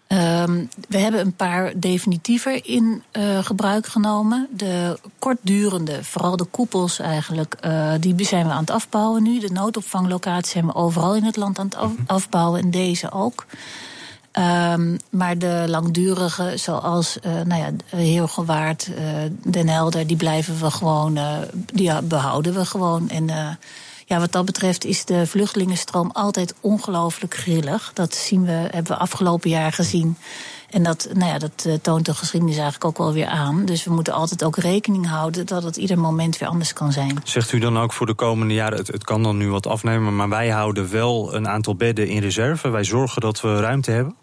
Um, 0.09 0.69
we 0.89 0.99
hebben 0.99 1.21
een 1.21 1.37
paar 1.37 1.73
definitiever 1.77 2.67
in 2.67 3.03
uh, 3.13 3.45
gebruik 3.45 3.87
genomen. 3.87 4.49
De 4.51 4.99
kortdurende, 5.19 6.05
vooral 6.05 6.37
de 6.37 6.45
koepels 6.45 6.99
eigenlijk, 6.99 7.57
uh, 7.65 7.93
die 8.01 8.25
zijn 8.25 8.47
we 8.47 8.53
aan 8.53 8.61
het 8.61 8.71
afbouwen 8.71 9.23
nu. 9.23 9.39
De 9.39 9.51
noodopvanglocaties 9.53 10.53
zijn 10.53 10.67
we 10.67 10.75
overal 10.75 11.15
in 11.15 11.25
het 11.25 11.37
land 11.37 11.59
aan 11.59 11.65
het 11.65 11.77
af 11.77 11.93
afbouwen 12.07 12.61
en 12.61 12.71
deze 12.71 13.13
ook. 13.13 13.47
Um, 14.39 14.97
maar 15.11 15.39
de 15.39 15.65
langdurige, 15.67 16.53
zoals 16.55 17.19
uh, 17.27 17.33
nou 17.33 17.61
ja, 17.61 17.71
Heergewaard, 17.97 18.89
uh, 18.91 18.97
Den 19.53 19.69
Helder, 19.69 20.07
die 20.07 20.17
blijven 20.17 20.61
we 20.61 20.71
gewoon, 20.71 21.17
uh, 21.17 21.37
die 21.73 22.03
behouden 22.03 22.55
we 22.55 22.65
gewoon. 22.65 23.09
En 23.09 23.59
ja, 24.07 24.19
wat 24.19 24.33
dat 24.33 24.45
betreft 24.45 24.85
is 24.85 25.05
de 25.05 25.27
vluchtelingenstroom 25.27 26.11
altijd 26.13 26.55
ongelooflijk 26.61 27.35
grillig. 27.35 27.91
Dat 27.95 28.15
zien 28.15 28.45
we, 28.45 28.53
hebben 28.53 28.87
we 28.93 28.97
afgelopen 28.97 29.51
jaar 29.51 29.73
gezien. 29.73 30.17
En 30.71 30.83
dat, 30.83 31.09
nou 31.13 31.33
ja, 31.33 31.39
dat 31.39 31.69
toont 31.83 32.05
de 32.05 32.15
geschiedenis 32.15 32.57
eigenlijk 32.57 32.85
ook 32.85 32.99
wel 32.99 33.13
weer 33.13 33.27
aan. 33.27 33.65
Dus 33.65 33.85
we 33.85 33.93
moeten 33.93 34.13
altijd 34.13 34.45
ook 34.45 34.57
rekening 34.57 35.09
houden 35.09 35.47
dat 35.47 35.63
het 35.63 35.77
ieder 35.77 35.99
moment 35.99 36.39
weer 36.39 36.49
anders 36.49 36.73
kan 36.73 36.93
zijn. 36.93 37.19
Zegt 37.25 37.53
u 37.53 37.59
dan 37.59 37.79
ook 37.79 37.93
voor 37.93 38.07
de 38.07 38.15
komende 38.15 38.55
jaren, 38.55 38.79
het 38.79 39.05
kan 39.05 39.23
dan 39.23 39.37
nu 39.37 39.51
wat 39.51 39.67
afnemen, 39.67 40.17
maar 40.17 40.29
wij 40.29 40.49
houden 40.49 40.91
wel 40.91 41.35
een 41.35 41.49
aantal 41.49 41.77
bedden 41.77 42.09
in 42.09 42.21
reserve. 42.21 42.69
Wij 42.69 42.85
zorgen 42.85 43.21
dat 43.21 43.41
we 43.41 43.61
ruimte 43.61 43.91
hebben? 43.91 44.15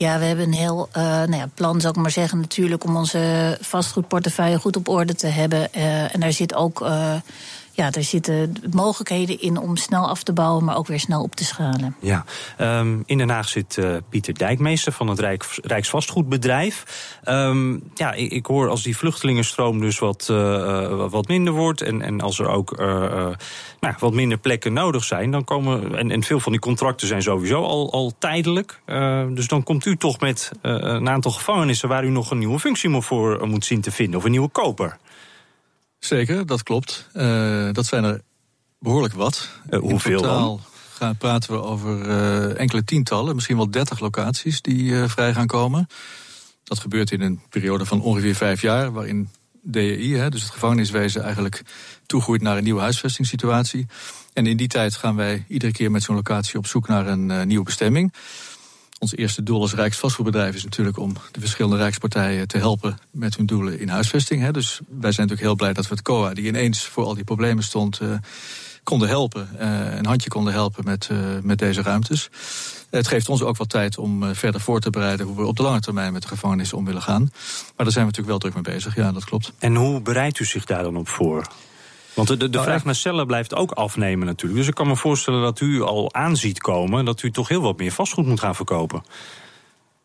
Ja, 0.00 0.18
we 0.18 0.24
hebben 0.24 0.44
een 0.44 0.52
heel 0.52 0.88
uh, 0.96 1.02
nou 1.02 1.36
ja, 1.36 1.48
plan, 1.54 1.80
zou 1.80 1.94
ik 1.94 2.00
maar 2.00 2.10
zeggen, 2.10 2.40
natuurlijk 2.40 2.84
om 2.84 2.96
onze 2.96 3.58
vastgoedportefeuille 3.60 4.58
goed 4.58 4.76
op 4.76 4.88
orde 4.88 5.14
te 5.14 5.26
hebben. 5.26 5.68
Uh, 5.76 6.14
en 6.14 6.20
daar 6.20 6.32
zit 6.32 6.54
ook. 6.54 6.80
Uh, 6.80 7.14
ja, 7.72 7.90
er 7.92 8.02
zitten 8.02 8.54
mogelijkheden 8.70 9.40
in 9.40 9.58
om 9.58 9.76
snel 9.76 10.08
af 10.08 10.22
te 10.22 10.32
bouwen, 10.32 10.64
maar 10.64 10.76
ook 10.76 10.86
weer 10.86 11.00
snel 11.00 11.22
op 11.22 11.34
te 11.34 11.44
schalen. 11.44 11.96
Ja, 12.00 12.24
um, 12.60 13.02
in 13.06 13.18
Den 13.18 13.30
Haag 13.30 13.48
zit 13.48 13.76
uh, 13.76 13.96
Pieter 14.08 14.38
Dijkmeester 14.38 14.92
van 14.92 15.08
het 15.08 15.18
Rijk, 15.18 15.44
Rijksvastgoedbedrijf. 15.62 16.84
Um, 17.24 17.82
ja, 17.94 18.12
ik, 18.12 18.32
ik, 18.32 18.46
hoor 18.46 18.68
als 18.68 18.82
die 18.82 18.96
vluchtelingenstroom 18.96 19.80
dus 19.80 19.98
wat, 19.98 20.28
uh, 20.30 21.08
wat 21.10 21.28
minder 21.28 21.52
wordt 21.52 21.82
en, 21.82 22.02
en 22.02 22.20
als 22.20 22.38
er 22.38 22.48
ook 22.48 22.76
nou, 23.80 23.94
wat 23.98 24.12
minder 24.12 24.38
plekken 24.38 24.72
nodig 24.72 25.04
zijn, 25.04 25.30
dan 25.30 25.44
komen. 25.44 25.96
En, 25.96 26.10
en 26.10 26.22
veel 26.22 26.40
van 26.40 26.52
die 26.52 26.60
contracten 26.60 27.06
zijn 27.06 27.22
sowieso 27.22 27.62
al, 27.62 27.92
al 27.92 28.12
tijdelijk. 28.18 28.80
dus 29.28 29.48
dan 29.48 29.62
komt 29.62 29.84
u 29.84 29.96
toch 29.96 30.20
met 30.20 30.50
een 30.62 31.08
aantal 31.08 31.30
gevangenissen 31.30 31.88
waar 31.88 32.04
u 32.04 32.10
nog 32.10 32.30
een 32.30 32.38
nieuwe 32.38 32.58
functie 32.58 33.00
voor 33.00 33.48
moet 33.48 33.64
zien 33.64 33.80
te 33.80 33.90
vinden, 33.90 34.18
of 34.18 34.24
een 34.24 34.30
nieuwe 34.30 34.48
koper. 34.48 34.98
Zeker, 36.00 36.46
dat 36.46 36.62
klopt. 36.62 37.06
Uh, 37.14 37.68
dat 37.72 37.86
zijn 37.86 38.04
er 38.04 38.20
Behoorlijk 38.80 39.14
wat. 39.14 39.48
hoeveel 39.70 40.12
In 40.12 40.22
totaal 40.22 40.60
gaan, 40.92 41.16
praten 41.16 41.52
we 41.52 41.62
over 41.62 42.06
enkele 42.56 42.84
tientallen, 42.84 43.34
misschien 43.34 43.56
wel 43.56 43.70
dertig 43.70 44.00
locaties 44.00 44.62
die 44.62 44.94
vrij 44.94 45.34
gaan 45.34 45.46
komen. 45.46 45.86
Dat 46.64 46.78
gebeurt 46.78 47.10
in 47.10 47.20
een 47.20 47.40
periode 47.48 47.86
van 47.86 48.00
ongeveer 48.00 48.34
vijf 48.34 48.60
jaar, 48.60 48.92
waarin 48.92 49.28
DEI, 49.62 50.16
hè, 50.16 50.30
dus 50.30 50.42
het 50.42 50.50
gevangeniswezen, 50.50 51.22
eigenlijk 51.22 51.62
toegroeit 52.06 52.42
naar 52.42 52.56
een 52.56 52.64
nieuwe 52.64 52.80
huisvestingssituatie. 52.80 53.86
En 54.32 54.46
in 54.46 54.56
die 54.56 54.68
tijd 54.68 54.94
gaan 54.94 55.16
wij 55.16 55.44
iedere 55.48 55.72
keer 55.72 55.90
met 55.90 56.02
zo'n 56.02 56.14
locatie 56.14 56.58
op 56.58 56.66
zoek 56.66 56.88
naar 56.88 57.06
een 57.06 57.48
nieuwe 57.48 57.64
bestemming. 57.64 58.12
Ons 59.00 59.16
eerste 59.16 59.42
doel 59.42 59.60
als 59.60 59.74
Rijksvastgoedbedrijf 59.74 60.54
is 60.54 60.64
natuurlijk 60.64 60.98
om 60.98 61.14
de 61.32 61.40
verschillende 61.40 61.76
Rijkspartijen 61.76 62.48
te 62.48 62.58
helpen 62.58 62.98
met 63.10 63.36
hun 63.36 63.46
doelen 63.46 63.80
in 63.80 63.88
huisvesting. 63.88 64.42
Hè. 64.42 64.50
Dus 64.50 64.80
wij 64.88 65.12
zijn 65.12 65.26
natuurlijk 65.26 65.40
heel 65.40 65.54
blij 65.54 65.72
dat 65.72 65.88
we 65.88 65.94
het 65.94 66.02
COA, 66.02 66.34
die 66.34 66.46
ineens 66.46 66.84
voor 66.84 67.04
al 67.04 67.14
die 67.14 67.24
problemen 67.24 67.64
stond, 67.64 68.00
uh, 68.02 68.12
konden 68.82 69.08
helpen. 69.08 69.48
Uh, 69.60 69.96
een 69.96 70.06
handje 70.06 70.28
konden 70.28 70.52
helpen 70.52 70.84
met, 70.84 71.08
met 71.42 71.58
deze 71.58 71.82
ruimtes. 71.82 72.28
Het 72.90 73.08
geeft 73.08 73.28
ons 73.28 73.42
ook 73.42 73.56
wat 73.56 73.68
tijd 73.68 73.98
om 73.98 74.34
verder 74.34 74.60
voor 74.60 74.80
te 74.80 74.90
bereiden 74.90 75.26
hoe 75.26 75.36
we 75.36 75.46
op 75.46 75.56
de 75.56 75.62
lange 75.62 75.80
termijn 75.80 76.12
met 76.12 76.22
de 76.22 76.28
gevangenis 76.28 76.72
om 76.72 76.84
willen 76.84 77.02
gaan. 77.02 77.22
Maar 77.76 77.84
daar 77.84 77.92
zijn 77.92 78.06
we 78.06 78.10
natuurlijk 78.10 78.28
wel 78.28 78.38
druk 78.38 78.54
mee 78.54 78.74
bezig, 78.74 78.94
ja, 78.94 79.12
dat 79.12 79.24
klopt. 79.24 79.52
En 79.58 79.74
hoe 79.74 80.00
bereidt 80.00 80.38
u 80.38 80.44
zich 80.44 80.64
daar 80.64 80.82
dan 80.82 80.96
op 80.96 81.08
voor? 81.08 81.46
Want 82.14 82.28
de, 82.28 82.36
de, 82.36 82.44
de 82.44 82.56
nou, 82.56 82.64
vraag 82.64 82.84
naar 82.84 82.94
cellen 82.94 83.26
blijft 83.26 83.54
ook 83.54 83.70
afnemen 83.70 84.26
natuurlijk. 84.26 84.58
Dus 84.58 84.68
ik 84.68 84.74
kan 84.74 84.86
me 84.86 84.96
voorstellen 84.96 85.42
dat 85.42 85.60
u 85.60 85.82
al 85.82 86.14
aanziet 86.14 86.60
komen 86.60 87.04
dat 87.04 87.22
u 87.22 87.30
toch 87.30 87.48
heel 87.48 87.62
wat 87.62 87.78
meer 87.78 87.92
vastgoed 87.92 88.26
moet 88.26 88.40
gaan 88.40 88.54
verkopen. 88.54 89.02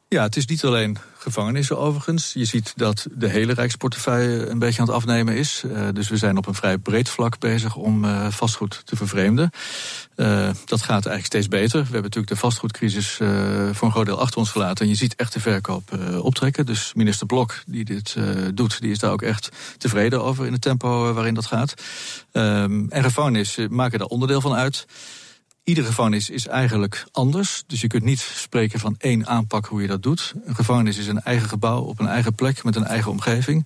Ja, 0.08 0.24
het 0.24 0.36
is 0.36 0.46
niet 0.46 0.64
alleen 0.64 0.98
gevangenissen 1.18 1.78
overigens. 1.78 2.34
Je 2.34 2.46
ziet 2.46 2.74
dat 2.76 3.08
de 3.12 3.28
hele 3.28 3.54
Rijksportefeuille 3.54 4.48
een 4.48 4.60
beetje 4.60 4.82
aan 4.82 4.88
het 4.88 4.96
afnemen 4.96 5.36
is. 5.36 5.64
Uh, 5.66 5.88
dus 5.94 6.10
we 6.10 6.18
zijn 6.18 6.38
op 6.38 6.48
een 6.48 6.54
vrij 6.54 6.78
breed 6.78 7.10
vlak 7.10 7.40
bezig 7.40 7.76
om 7.76 8.06
uh, 8.06 8.28
vastgoed 8.30 8.82
te 8.86 8.96
vervreemden. 8.96 9.50
Uh, 10.16 10.50
dat 10.66 10.80
gaat 10.80 11.06
eigenlijk 11.06 11.26
steeds 11.26 11.48
beter. 11.48 11.78
We 11.78 11.84
hebben 11.84 12.02
natuurlijk 12.02 12.34
de 12.34 12.36
vastgoedcrisis 12.36 13.14
voor 13.72 13.88
een 13.88 13.92
groot 13.92 14.06
deel 14.06 14.20
achter 14.20 14.38
ons 14.38 14.50
gelaten. 14.50 14.86
En 14.86 14.92
je 14.92 14.98
ziet 14.98 15.16
echt 15.16 15.34
de 15.34 15.40
verkoop 15.40 16.00
optrekken. 16.22 16.66
Dus 16.66 16.94
minister 16.94 17.26
Blok, 17.28 17.64
die 17.66 17.86
dit 17.86 18.16
doet, 18.54 18.82
die 18.82 18.92
is 18.92 19.00
daar 19.00 19.12
ook 19.12 19.22
echt 19.22 19.50
tevreden 19.78 20.24
over 20.24 20.46
in 20.46 20.54
het 20.54 20.62
tempo 20.62 21.14
waarin 21.14 21.34
dat 21.34 21.46
gaat. 21.46 21.74
Ehm, 22.32 22.86
en 22.90 23.04
gevangenissen 23.04 23.76
maken 23.76 24.00
daar 24.00 24.08
onderdeel 24.08 24.42
van 24.42 24.54
uit. 24.54 24.86
Iedere 25.66 25.88
gevangenis 25.88 26.30
is 26.30 26.48
eigenlijk 26.48 27.06
anders. 27.12 27.64
Dus 27.68 27.82
je 27.82 27.88
kunt 27.88 28.04
niet 28.04 28.20
spreken 28.20 28.80
van 28.80 28.96
één 28.98 29.28
aanpak 29.28 29.66
hoe 29.66 29.82
je 29.82 29.88
dat 29.88 30.04
doet. 30.04 30.34
Een 30.46 30.56
gevangenis 30.56 30.98
is 30.98 31.08
een 31.08 31.22
eigen 31.22 31.50
gebouw 31.50 31.82
op 31.82 32.00
een 32.00 32.08
eigen 32.08 32.34
plek 32.34 32.64
met 32.64 32.76
een 32.76 32.86
eigen 32.86 33.12
omgeving. 33.12 33.66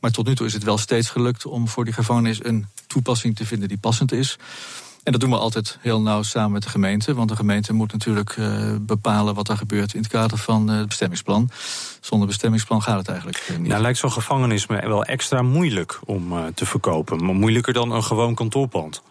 Maar 0.00 0.10
tot 0.10 0.26
nu 0.26 0.34
toe 0.34 0.46
is 0.46 0.52
het 0.52 0.62
wel 0.62 0.78
steeds 0.78 1.10
gelukt 1.10 1.46
om 1.46 1.68
voor 1.68 1.84
die 1.84 1.94
gevangenis 1.94 2.44
een 2.44 2.66
toepassing 2.86 3.36
te 3.36 3.46
vinden 3.46 3.68
die 3.68 3.78
passend 3.78 4.12
is. 4.12 4.38
En 5.02 5.12
dat 5.12 5.20
doen 5.20 5.30
we 5.30 5.36
altijd 5.36 5.78
heel 5.80 6.00
nauw 6.00 6.22
samen 6.22 6.52
met 6.52 6.62
de 6.62 6.68
gemeente. 6.68 7.14
Want 7.14 7.28
de 7.28 7.36
gemeente 7.36 7.72
moet 7.72 7.92
natuurlijk 7.92 8.36
uh, 8.36 8.74
bepalen 8.80 9.34
wat 9.34 9.48
er 9.48 9.56
gebeurt 9.56 9.94
in 9.94 10.00
het 10.00 10.10
kader 10.10 10.38
van 10.38 10.70
uh, 10.70 10.78
het 10.78 10.88
bestemmingsplan. 10.88 11.50
Zonder 12.00 12.26
bestemmingsplan 12.26 12.82
gaat 12.82 12.98
het 12.98 13.08
eigenlijk 13.08 13.48
uh, 13.50 13.58
niet. 13.58 13.68
Nou 13.68 13.82
lijkt 13.82 13.98
zo'n 13.98 14.12
gevangenis 14.12 14.66
me 14.66 14.88
wel 14.88 15.04
extra 15.04 15.42
moeilijk 15.42 16.00
om 16.04 16.54
te 16.54 16.66
verkopen. 16.66 17.24
Maar 17.24 17.34
moeilijker 17.34 17.72
dan 17.72 17.90
een 17.90 18.04
gewoon 18.04 18.34
kantoorpand 18.34 19.02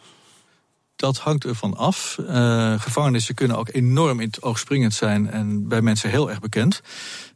dat 1.00 1.18
hangt 1.18 1.46
ervan 1.46 1.78
af. 1.78 2.18
Uh, 2.20 2.80
gevangenissen 2.80 3.36
kunnen 3.36 3.58
ook 3.58 3.70
enorm 3.72 4.20
in 4.20 4.28
het 4.28 4.42
oog 4.42 4.60
springend 4.60 4.94
zijn 4.94 5.30
en 5.30 5.68
bij 5.68 5.82
mensen 5.82 6.10
heel 6.10 6.30
erg 6.30 6.40
bekend. 6.40 6.82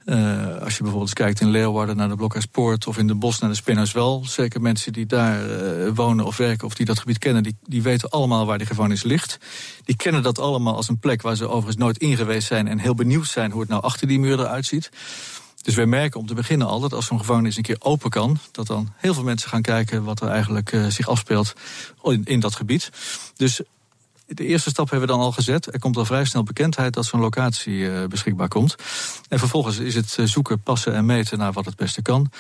Uh, 0.06 0.58
als 0.58 0.78
je 0.78 0.82
bijvoorbeeld 0.82 1.14
kijkt 1.14 1.40
in 1.40 1.50
Leeuwarden 1.50 1.98
naar 1.98 2.10
de 2.10 2.16
Blokhuispoort 2.16 2.88
of 2.88 2.98
in 2.98 3.08
de 3.08 3.16
Bos 3.16 3.40
naar 3.40 3.50
de 3.50 3.56
Spinners. 3.56 3.96
Zeker 4.22 4.62
mensen 4.62 4.94
die 4.94 5.06
daar 5.06 5.50
uh, 5.50 5.90
wonen 5.94 6.26
of 6.26 6.38
werken 6.38 6.68
of 6.68 6.74
die 6.74 6.86
dat 6.86 7.00
gebied 7.00 7.18
kennen, 7.18 7.44
die, 7.44 7.56
die 7.64 7.82
weten 7.82 8.10
allemaal 8.10 8.46
waar 8.46 8.58
die 8.58 8.68
gevangenis 8.68 9.04
ligt. 9.04 9.38
Die 9.86 9.96
kennen 9.96 10.24
dat 10.24 10.40
allemaal 10.40 10.76
als 10.76 10.88
een 10.88 11.00
plek 11.00 11.22
waar 11.22 11.36
ze 11.36 11.48
overigens 11.48 11.78
nooit 11.78 11.98
in 11.98 12.18
geweest 12.18 12.48
zijn 12.48 12.68
en 12.68 12.80
heel 12.80 12.96
benieuwd 12.96 13.28
zijn 13.28 13.52
hoe 13.52 13.62
het 13.62 13.70
nou 13.70 13.82
achter 13.82 14.08
die 14.08 14.20
muur 14.20 14.40
eruit 14.40 14.66
ziet. 14.66 14.90
Dus 15.64 15.76
wij 15.76 15.86
merken 15.86 16.20
om 16.20 16.26
te 16.26 16.34
beginnen 16.34 16.68
al 16.68 16.80
dat 16.80 16.94
als 16.94 17.06
zo'n 17.06 17.20
gevangenis 17.20 17.56
een 17.58 17.64
keer 17.64 17.78
open 17.80 18.10
kan, 18.10 18.38
dat 18.52 18.68
dan 18.68 18.94
heel 18.96 19.14
veel 19.14 19.24
mensen 19.24 19.50
gaan 19.50 19.62
kijken 19.62 20.04
wat 20.04 20.22
er 20.22 20.28
eigenlijk 20.28 20.72
uh, 20.72 20.88
zich 20.88 21.08
afspeelt 21.08 21.54
in, 22.24 22.40
dat 22.40 22.56
gebied. 22.56 22.90
Dus 23.36 23.62
de 24.26 24.46
eerste 24.46 24.70
stap 24.70 24.90
hebben 24.90 25.08
we 25.08 25.14
dan 25.14 25.24
al 25.24 25.32
gezet. 25.32 25.74
Er 25.74 25.80
komt 25.80 25.98
al 25.98 26.06
vrij 26.06 26.26
snel 26.26 26.44
bekendheid 26.44 26.94
dat 26.94 27.06
zo'n 27.06 27.20
locatie 27.20 27.78
uh, 27.78 28.06
beschikbaar 28.06 28.48
komt. 28.48 28.76
En 29.30 29.40
vervolgens 29.40 29.78
is 29.78 29.96
het 29.96 30.16
eh, 30.18 30.26
zoeken, 30.26 30.62
passen 30.62 30.94
en 30.94 31.06
meten 31.06 31.38
naar 31.38 31.52
wat 31.52 31.66
het 31.66 31.76
beste 31.76 32.02
kan. 32.02 32.32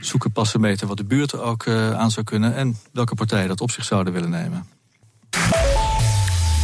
Zoeken, 0.00 0.32
passen, 0.32 0.60
meten 0.60 0.88
wat 0.88 0.96
de 0.96 1.04
buurt 1.04 1.38
ook 1.38 1.68
aan 1.68 2.10
zou 2.10 2.24
kunnen. 2.24 2.54
En 2.54 2.78
welke 2.92 3.14
partijen 3.14 3.48
dat 3.48 3.60
op 3.60 3.70
zich 3.70 3.84
zouden 3.84 4.12
willen 4.12 4.30
nemen. 4.30 4.66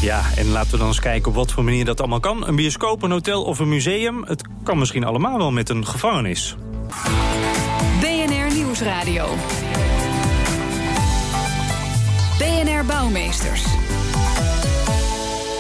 Ja, 0.00 0.25
en 0.37 0.49
laten 0.49 0.71
we 0.71 0.76
dan 0.76 0.87
eens 0.87 1.00
kijken 1.00 1.29
op 1.29 1.35
wat 1.35 1.53
voor 1.53 1.65
manier 1.65 1.85
dat 1.85 2.00
allemaal 2.00 2.21
kan. 2.21 2.47
Een 2.47 2.57
bioscoop, 2.57 3.03
een 3.03 3.11
hotel 3.11 3.45
of 3.45 3.59
een 3.59 3.69
museum. 3.69 4.25
Het 4.25 4.43
kan 4.62 4.79
misschien 4.79 5.05
allemaal 5.05 5.38
wel 5.38 5.53
met 5.53 5.69
een 5.69 5.87
gevangenis. 5.87 6.57
BNR 8.00 8.55
Nieuwsradio. 8.55 9.26
BNR 12.38 12.85
Bouwmeesters. 12.87 13.86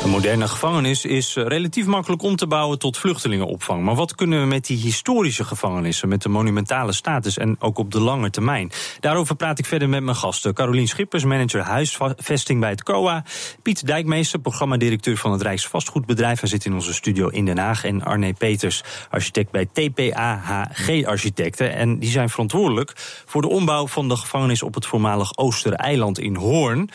Een 0.06 0.12
moderne 0.12 0.48
gevangenis 0.48 1.04
is 1.04 1.36
eh, 1.36 1.46
relatief 1.46 1.86
makkelijk 1.86 2.22
om 2.22 2.36
te 2.36 2.46
bouwen 2.46 2.78
tot 2.78 2.98
vluchtelingenopvang. 2.98 3.84
Maar 3.84 3.94
wat 3.94 4.14
kunnen 4.14 4.40
we 4.40 4.46
met 4.46 4.66
die 4.66 4.76
historische 4.76 5.44
gevangenissen, 5.44 6.08
met 6.08 6.22
de 6.22 6.28
monumentale 6.28 6.92
status 6.92 7.38
en 7.38 7.56
ook 7.58 7.78
op 7.78 7.92
de 7.92 8.00
lange 8.00 8.30
termijn? 8.30 8.70
Daarover 9.00 9.36
praat 9.36 9.58
ik 9.58 9.66
verder 9.66 9.88
met 9.88 10.02
mijn 10.02 10.16
gasten. 10.16 10.54
Carolien 10.54 10.88
Schippers, 10.88 11.24
manager 11.24 11.60
huisvesting 11.60 12.60
bij 12.60 12.70
het 12.70 12.82
COA. 12.82 13.24
Piet 13.62 13.86
Dijkmeester, 13.86 14.38
programmadirecteur 14.38 15.16
van 15.16 15.32
het 15.32 15.42
Rijksvastgoedbedrijf. 15.42 16.40
Hij 16.40 16.48
zit 16.48 16.64
in 16.64 16.74
onze 16.74 16.94
studio 16.94 17.28
in 17.28 17.44
Den 17.44 17.58
Haag. 17.58 17.84
En 17.84 18.04
Arne 18.04 18.32
Peters, 18.32 18.82
architect 19.10 19.50
bij 19.50 19.66
TPAHG 19.72 21.04
Architecten. 21.04 21.74
En 21.74 21.98
die 21.98 22.10
zijn 22.10 22.28
verantwoordelijk 22.28 22.92
voor 23.26 23.42
de 23.42 23.48
ombouw 23.48 23.86
van 23.86 24.08
de 24.08 24.16
gevangenis 24.16 24.62
op 24.62 24.74
het 24.74 24.86
voormalig 24.86 25.36
Oostereiland 25.36 26.18
in 26.18 26.36
Hoorn. 26.36 26.90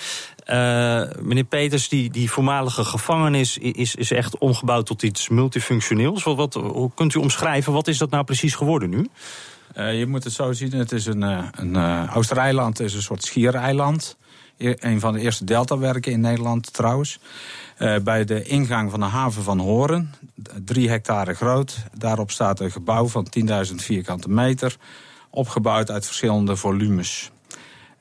Uh, 0.52 1.02
meneer 1.22 1.44
Peters, 1.44 1.90
die, 1.90 2.10
die 2.10 2.32
voormalige 2.32 2.84
gevangenis 2.84 3.58
is, 3.58 3.96
is 3.96 4.12
echt 4.12 4.38
omgebouwd 4.38 4.86
tot 4.86 5.04
iets 5.04 5.30
multifunctioneels. 5.30 6.24
Wat, 6.24 6.36
wat, 6.36 6.54
hoe 6.54 6.92
kunt 6.96 7.14
u 7.14 7.20
omschrijven, 7.20 7.74
wat 7.74 7.88
is 7.88 7.98
dat 7.98 8.10
nou 8.10 8.24
precies 8.24 8.56
geworden 8.56 8.90
nu? 8.90 9.10
Uh, 9.78 10.00
je 10.00 10.06
moet 10.06 10.24
het 10.24 10.34
zo 10.34 10.52
zien, 10.52 10.72
het 10.74 10.92
is 10.92 11.06
een, 11.06 11.22
uh, 11.22 11.46
een 11.52 11.76
uh, 11.76 12.70
is 12.78 12.94
een 12.94 13.02
soort 13.02 13.24
schiereiland. 13.24 14.18
E, 14.58 14.74
een 14.80 15.00
van 15.00 15.14
de 15.14 15.20
eerste 15.20 15.46
deltawerken 15.46 16.12
in 16.12 16.20
Nederland 16.20 16.74
trouwens. 16.74 17.20
bij 18.04 18.26
de 18.26 18.44
ingang 18.44 18.92
van 18.92 19.00
de 19.00 19.06
haven 19.06 19.44
van 19.44 19.60
Horen, 19.60 20.14
drie 20.66 20.90
hectare 20.90 21.34
groot. 21.34 21.78
Daarop 21.98 22.32
staat 22.32 22.60
een 22.60 22.72
gebouw 22.72 23.08
van 23.08 23.28
10.000 23.70 23.76
vierkante 23.76 24.30
meter. 24.30 24.76
Opgebouwd 25.30 25.92
uit 25.92 26.06
verschillende 26.06 26.56
volumes. 26.56 27.32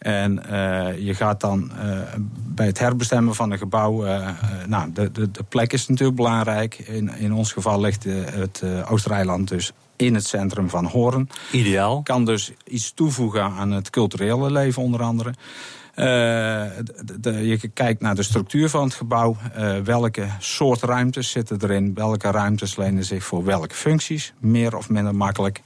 En 0.00 0.42
uh, 0.50 0.98
je 0.98 1.14
gaat 1.14 1.40
dan 1.40 1.70
uh, 1.84 2.00
bij 2.46 2.66
het 2.66 2.78
herbestemmen 2.78 3.34
van 3.34 3.50
een 3.50 3.58
gebouw... 3.58 4.06
Uh, 4.06 4.28
nou, 4.66 4.92
de, 4.92 5.12
de, 5.12 5.30
de 5.30 5.42
plek 5.42 5.72
is 5.72 5.88
natuurlijk 5.88 6.16
belangrijk. 6.16 6.78
In, 6.78 7.14
in 7.16 7.32
ons 7.32 7.52
geval 7.52 7.80
ligt 7.80 8.04
het 8.04 8.62
Oostereiland 8.88 9.48
dus 9.48 9.72
in 9.96 10.14
het 10.14 10.26
centrum 10.26 10.68
van 10.68 10.84
Hoorn. 10.84 11.28
Ideaal. 11.52 12.02
Kan 12.02 12.24
dus 12.24 12.52
iets 12.64 12.92
toevoegen 12.92 13.42
aan 13.42 13.70
het 13.70 13.90
culturele 13.90 14.50
leven 14.50 14.82
onder 14.82 15.02
andere. 15.02 15.34
De, 15.94 17.16
de, 17.20 17.46
je 17.46 17.68
kijkt 17.68 18.00
naar 18.00 18.14
de 18.14 18.22
structuur 18.22 18.68
van 18.68 18.84
het 18.84 18.94
gebouw. 18.94 19.36
welke 19.84 20.26
soort 20.38 20.82
ruimtes 20.82 21.30
zitten 21.30 21.58
erin? 21.62 21.94
Welke 21.94 22.30
ruimtes 22.30 22.76
lenen 22.76 23.04
zich 23.04 23.24
voor 23.24 23.44
welke 23.44 23.74
functies? 23.74 24.32
Meer 24.38 24.76
of 24.76 24.88
minder 24.88 25.14
makkelijk. 25.14 25.62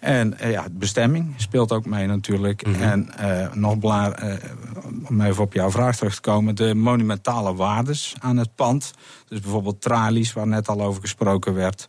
En 0.00 0.36
uh, 0.42 0.50
ja, 0.50 0.66
bestemming 0.70 1.34
speelt 1.36 1.72
ook 1.72 1.86
mee 1.86 2.06
natuurlijk. 2.06 2.66
Mm 2.66 2.74
-hmm. 2.74 2.82
En 2.82 3.08
uh, 3.20 3.52
nog 3.52 3.78
belangrijk, 3.78 4.42
uh, 4.42 4.50
om 5.08 5.20
even 5.20 5.42
op 5.42 5.52
jouw 5.52 5.70
vraag 5.70 5.96
terug 5.96 6.14
te 6.14 6.20
komen... 6.20 6.54
de 6.54 6.74
monumentale 6.74 7.54
waardes 7.54 8.14
aan 8.18 8.36
het 8.36 8.54
pand. 8.54 8.92
Dus 9.28 9.40
bijvoorbeeld 9.40 9.80
tralies, 9.80 10.32
waar 10.32 10.46
net 10.46 10.68
al 10.68 10.82
over 10.82 11.00
gesproken 11.00 11.54
werd. 11.54 11.86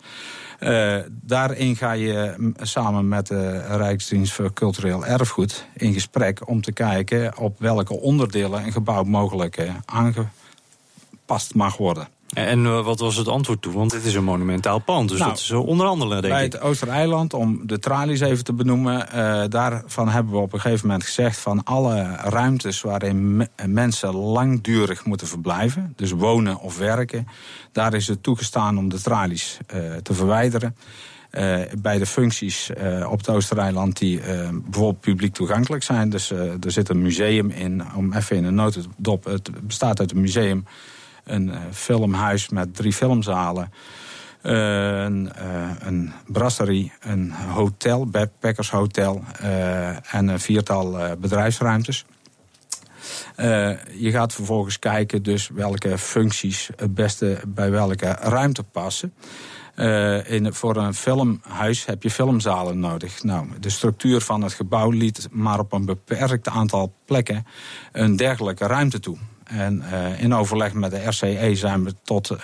daarin 1.12 1.75
ga 1.75 1.91
je 1.91 2.51
samen 2.62 3.08
met 3.08 3.27
de 3.27 3.58
Rijksdienst 3.77 4.34
voor 4.34 4.53
Cultureel 4.53 5.06
Erfgoed 5.06 5.65
in 5.74 5.94
gesprek... 5.94 6.48
om 6.48 6.62
te 6.62 6.72
kijken 6.72 7.38
op 7.38 7.60
welke 7.60 7.94
onderdelen 7.94 8.65
een 8.65 8.72
gebouw 8.72 9.03
mogelijk 9.03 9.70
aangepast 9.86 11.56
mag 11.56 11.77
worden. 11.77 12.08
En 12.34 12.60
uh, 12.60 12.86
wat 12.86 13.00
was 13.00 13.16
het 13.16 13.28
antwoord 13.28 13.62
toe? 13.62 13.74
Want 13.74 13.92
dit 13.92 14.06
is 14.06 14.14
een 14.14 14.24
monumentaal 14.24 14.80
pand, 14.80 15.10
dus 15.10 15.20
nou, 15.20 15.32
dat 15.32 15.40
is 15.40 15.52
onderhandelen, 15.52 16.22
denk 16.22 16.34
bij 16.34 16.44
ik. 16.44 16.52
Bij 16.52 16.60
het 16.60 16.70
Oostereiland, 16.70 17.34
om 17.34 17.68
de 17.68 17.80
tralies 17.80 18.20
even 18.20 18.44
te 18.44 18.54
benoemen... 18.54 19.08
Uh, 19.16 19.44
daarvan 19.50 20.10
hebben 20.10 20.34
we 20.34 20.40
op 20.40 20.54
een 20.54 20.60
gegeven 20.60 20.88
moment 20.88 21.06
gezegd... 21.06 21.40
van 21.40 21.64
alle 21.64 22.16
ruimtes 22.16 22.82
waarin 22.82 23.38
me 23.38 23.50
mensen 23.66 24.16
langdurig 24.16 25.06
moeten 25.06 25.28
verblijven... 25.28 25.94
dus 25.96 26.12
wonen 26.12 26.60
of 26.60 26.78
werken, 26.78 27.28
daar 27.72 27.94
is 27.94 28.08
het 28.08 28.24
toegestaan 28.24 28.78
om 28.78 28.90
de 28.90 29.02
tralies 29.02 29.58
uh, 29.76 29.96
te 29.96 30.14
verwijderen. 30.14 30.76
bij 31.82 31.98
de 31.98 32.06
functies 32.06 32.70
op 33.10 33.18
het 33.18 33.30
Oostereiland 33.30 33.98
die 33.98 34.22
bijvoorbeeld 34.52 35.00
publiek 35.00 35.34
toegankelijk 35.34 35.84
zijn. 35.84 36.10
Dus 36.10 36.30
er 36.32 36.72
zit 36.72 36.90
een 36.90 37.02
museum 37.02 37.50
in, 37.50 37.84
om 37.96 38.14
even 38.14 38.36
in 38.36 38.44
een 38.44 38.56
notendop. 38.56 39.24
Het 39.24 39.68
bestaat 39.68 40.00
uit 40.00 40.12
een 40.12 40.22
museum, 40.22 40.66
een 41.24 41.51
filmhuis 41.72 42.50
met 42.50 42.75
drie 42.75 42.94
filmzalen. 42.94 43.74
een, 44.42 45.32
een 45.80 46.13
brasserie, 46.28 46.92
een 47.00 47.32
hotel, 47.32 48.06
backpackershotel 48.06 49.24
uh, 49.42 50.16
en 50.16 50.28
een 50.28 50.40
viertal 50.40 50.98
bedrijfsruimtes. 51.20 52.06
Uh, 53.38 53.72
je 53.98 54.12
gaat 54.12 54.34
vervolgens 54.34 54.80
kijken 54.80 55.24
dus 55.24 55.50
welke 55.50 55.98
functies 55.98 56.70
het 56.75 56.94
beste 56.94 57.40
bij 57.48 57.72
welke 57.72 58.18
ruimte 58.20 58.63
passen. 58.63 59.13
Uh, 59.75 60.32
in, 60.32 60.54
voor 60.54 60.75
een 60.75 60.94
filmhuis 60.94 61.86
heb 61.86 62.04
je 62.04 62.12
filmzalen 62.12 62.80
nodig. 62.80 63.24
Nou, 63.24 63.48
de 63.60 63.70
structuur 63.70 64.22
van 64.22 64.42
het 64.42 64.54
gebouw 64.54 64.90
liet 64.90 65.28
maar 65.32 65.60
op 65.60 65.74
een 65.74 65.86
beperkt 65.86 66.48
aantal 66.48 66.94
plekken 67.06 67.46
een 67.92 68.16
dergelijke 68.16 68.68
ruimte 68.68 69.00
toe. 69.00 69.18
En 69.51 69.84
uh, 69.91 70.22
in 70.22 70.34
overleg 70.34 70.74
met 70.74 70.91
de 70.91 71.08
RCE 71.08 71.51
zijn 71.53 71.84
we 71.84 71.93
tot 72.03 72.36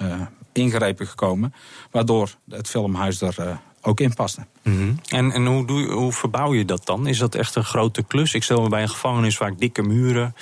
ingrepen 0.54 1.08
gekomen, 1.08 1.54
waardoor 1.92 2.36
het 2.50 2.68
filmhuis 2.68 3.22
er 3.22 3.60
ook 3.82 4.00
in 4.00 4.14
paste. 4.14 4.46
Mm 4.64 4.78
-hmm. 4.78 5.00
En, 5.10 5.32
en 5.32 5.46
hoe, 5.46 5.68
doe, 5.68 5.92
hoe 5.92 6.12
verbouw 6.12 6.54
je 6.54 6.66
dat 6.66 6.86
dan? 6.86 7.08
Is 7.08 7.18
dat 7.18 7.36
echt 7.36 7.56
een 7.56 7.64
grote 7.64 8.04
klus? 8.04 8.34
Ik 8.34 8.44
stel 8.44 8.62
me 8.62 8.70
bij 8.70 8.82
een 8.82 8.90
gevangenis 8.90 9.38
vaak 9.38 9.60
dikke 9.60 9.82
muren 9.82 10.36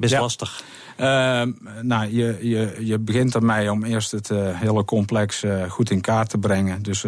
best 0.00 0.18
lastig. 0.18 0.62
Uh, 1.00 1.42
nou, 1.82 2.14
je, 2.14 2.38
je, 2.40 2.76
je 2.80 2.98
begint 2.98 3.34
ermee 3.34 3.70
om 3.70 3.84
eerst 3.84 4.10
het 4.10 4.30
uh, 4.30 4.60
hele 4.60 4.84
complex 4.84 5.42
uh, 5.42 5.70
goed 5.70 5.90
in 5.90 6.00
kaart 6.00 6.28
te 6.28 6.38
brengen. 6.38 6.82
Dus 6.82 7.04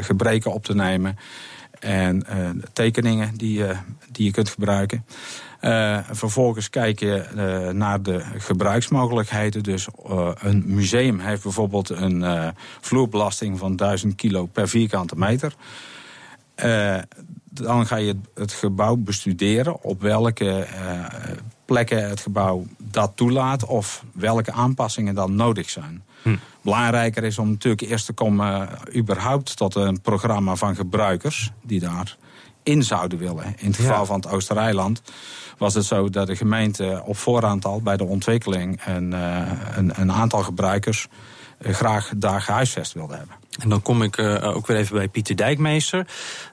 gebreken 0.00 0.52
op 0.52 0.64
te 0.64 0.74
nemen. 0.74 1.18
En 1.80 2.26
tekeningen 2.72 3.36
die, 3.36 3.64
die 4.12 4.24
je 4.24 4.30
kunt 4.30 4.48
gebruiken. 4.48 5.04
Vervolgens 6.10 6.70
kijk 6.70 7.00
je 7.00 7.24
naar 7.72 8.02
de 8.02 8.20
gebruiksmogelijkheden. 8.36 9.62
Dus 9.62 9.86
een 10.38 10.62
museum 10.66 11.18
heeft 11.18 11.42
bijvoorbeeld 11.42 11.88
een 11.88 12.52
vloerbelasting 12.80 13.58
van 13.58 13.76
1000 13.76 14.14
kilo 14.14 14.46
per 14.46 14.68
vierkante 14.68 15.16
meter 15.16 15.54
dan 17.50 17.86
ga 17.86 17.96
je 17.96 18.16
het 18.34 18.52
gebouw 18.52 18.96
bestuderen 18.96 19.82
op 19.82 20.00
welke 20.00 20.66
plekken 21.64 22.08
het 22.08 22.20
gebouw 22.20 22.66
dat 22.78 23.12
toelaat 23.14 23.64
of 23.64 24.04
welke 24.12 24.52
aanpassingen 24.52 25.14
dan 25.14 25.34
nodig 25.34 25.70
zijn. 25.70 26.02
Hm. 26.22 26.36
Belangrijker 26.62 27.24
is 27.24 27.38
om 27.38 27.48
natuurlijk 27.48 27.82
eerst 27.82 28.06
te 28.06 28.12
komen 28.12 28.68
überhaupt 28.96 29.56
tot 29.56 29.74
een 29.74 30.00
programma 30.00 30.54
van 30.54 30.74
gebruikers 30.74 31.52
die 31.62 31.80
daar 31.80 32.16
in 32.68 32.82
zouden 32.82 33.18
willen. 33.18 33.44
In 33.58 33.66
het 33.66 33.76
geval 33.76 34.06
van 34.06 34.16
het 34.16 34.30
Oostereiland 34.30 35.02
was 35.58 35.74
het 35.74 35.84
zo 35.84 36.08
dat 36.08 36.26
de 36.26 36.36
gemeente 36.36 37.02
op 37.04 37.16
voorhand 37.16 37.64
al 37.64 37.80
bij 37.80 37.96
de 37.96 38.04
ontwikkeling 38.04 38.80
een, 38.86 39.12
uh, 39.12 39.50
een, 39.76 39.92
een 40.00 40.12
aantal 40.12 40.42
gebruikers 40.42 41.06
uh, 41.60 41.74
graag 41.74 42.12
daar 42.16 42.40
gehuisvest 42.40 42.92
wilde 42.92 43.14
hebben. 43.14 43.34
En 43.60 43.68
dan 43.68 43.82
kom 43.82 44.02
ik 44.02 44.16
uh, 44.16 44.56
ook 44.56 44.66
weer 44.66 44.76
even 44.76 44.96
bij 44.96 45.08
Pieter 45.08 45.36
Dijkmeester. 45.36 46.06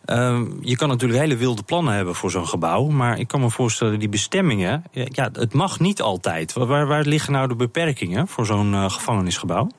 Uh, 0.05 0.41
je 0.61 0.75
kan 0.75 0.89
natuurlijk 0.89 1.19
hele 1.19 1.35
wilde 1.35 1.63
plannen 1.63 1.93
hebben 1.93 2.15
voor 2.15 2.31
zo'n 2.31 2.47
gebouw. 2.47 2.87
Maar 2.87 3.19
ik 3.19 3.27
kan 3.27 3.39
me 3.39 3.49
voorstellen, 3.49 3.99
die 3.99 4.09
bestemmingen. 4.09 4.83
Ja, 4.91 5.29
het 5.33 5.53
mag 5.53 5.79
niet 5.79 6.01
altijd. 6.01 6.53
Waar, 6.53 6.87
waar 6.87 7.05
liggen 7.05 7.33
nou 7.33 7.47
de 7.47 7.55
beperkingen 7.55 8.27
voor 8.27 8.45
zo'n 8.45 8.73
uh, 8.73 8.89
gevangenisgebouw? 8.89 9.69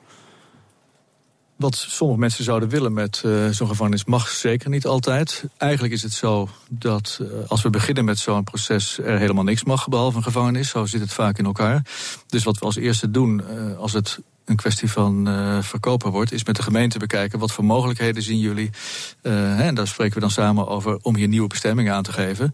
Wat 1.57 1.75
sommige 1.75 2.19
mensen 2.19 2.43
zouden 2.43 2.69
willen 2.69 2.93
met 2.93 3.23
uh, 3.25 3.47
zo'n 3.49 3.67
gevangenis 3.67 4.05
mag 4.05 4.29
zeker 4.29 4.69
niet 4.69 4.85
altijd. 4.85 5.43
Eigenlijk 5.57 5.93
is 5.93 6.03
het 6.03 6.13
zo 6.13 6.49
dat 6.69 7.19
uh, 7.21 7.27
als 7.47 7.61
we 7.61 7.69
beginnen 7.69 8.05
met 8.05 8.19
zo'n 8.19 8.43
proces 8.43 8.99
er 8.99 9.17
helemaal 9.17 9.43
niks 9.43 9.63
mag 9.63 9.87
behalve 9.87 10.17
een 10.17 10.23
gevangenis. 10.23 10.69
Zo 10.69 10.85
zit 10.85 11.01
het 11.01 11.13
vaak 11.13 11.37
in 11.37 11.45
elkaar. 11.45 11.81
Dus 12.27 12.43
wat 12.43 12.57
we 12.57 12.65
als 12.65 12.75
eerste 12.75 13.11
doen 13.11 13.41
uh, 13.51 13.77
als 13.77 13.93
het 13.93 14.19
een 14.47 14.55
kwestie 14.55 14.91
van 14.91 15.29
uh, 15.29 15.61
verkopen 15.61 16.11
wordt, 16.11 16.31
is 16.31 16.43
met 16.43 16.55
de 16.55 16.61
gemeente 16.61 16.99
bekijken 16.99 17.39
wat 17.39 17.51
voor 17.51 17.65
mogelijkheden 17.65 18.23
zien 18.23 18.39
jullie. 18.39 18.69
Uh, 19.21 19.59
en 19.59 19.75
daar 19.75 19.87
spreken 19.87 20.13
we 20.13 20.19
dan 20.19 20.31
samen 20.31 20.67
over 20.67 20.97
om 21.01 21.15
hier 21.15 21.27
nieuwe 21.27 21.47
bestemmingen 21.47 21.93
aan 21.93 22.03
te 22.03 22.13
geven. 22.13 22.51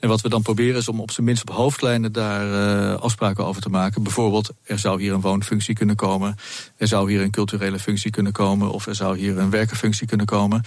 En 0.00 0.08
wat 0.08 0.20
we 0.20 0.28
dan 0.28 0.42
proberen 0.42 0.76
is 0.76 0.88
om 0.88 1.00
op 1.00 1.10
zijn 1.10 1.26
minst 1.26 1.42
op 1.42 1.54
hoofdlijnen 1.54 2.12
daar 2.12 2.46
uh, 2.46 2.94
afspraken 2.94 3.46
over 3.46 3.62
te 3.62 3.68
maken. 3.68 4.02
Bijvoorbeeld, 4.02 4.52
er 4.64 4.78
zou 4.78 5.00
hier 5.00 5.12
een 5.12 5.20
woonfunctie 5.20 5.74
kunnen 5.74 5.96
komen, 5.96 6.36
er 6.76 6.88
zou 6.88 7.10
hier 7.10 7.22
een 7.22 7.30
culturele 7.30 7.78
functie 7.78 8.10
kunnen 8.10 8.32
komen, 8.32 8.70
of 8.70 8.86
er 8.86 8.94
zou 8.94 9.18
hier 9.18 9.38
een 9.38 9.50
werkenfunctie 9.50 10.06
kunnen 10.06 10.26
komen. 10.26 10.62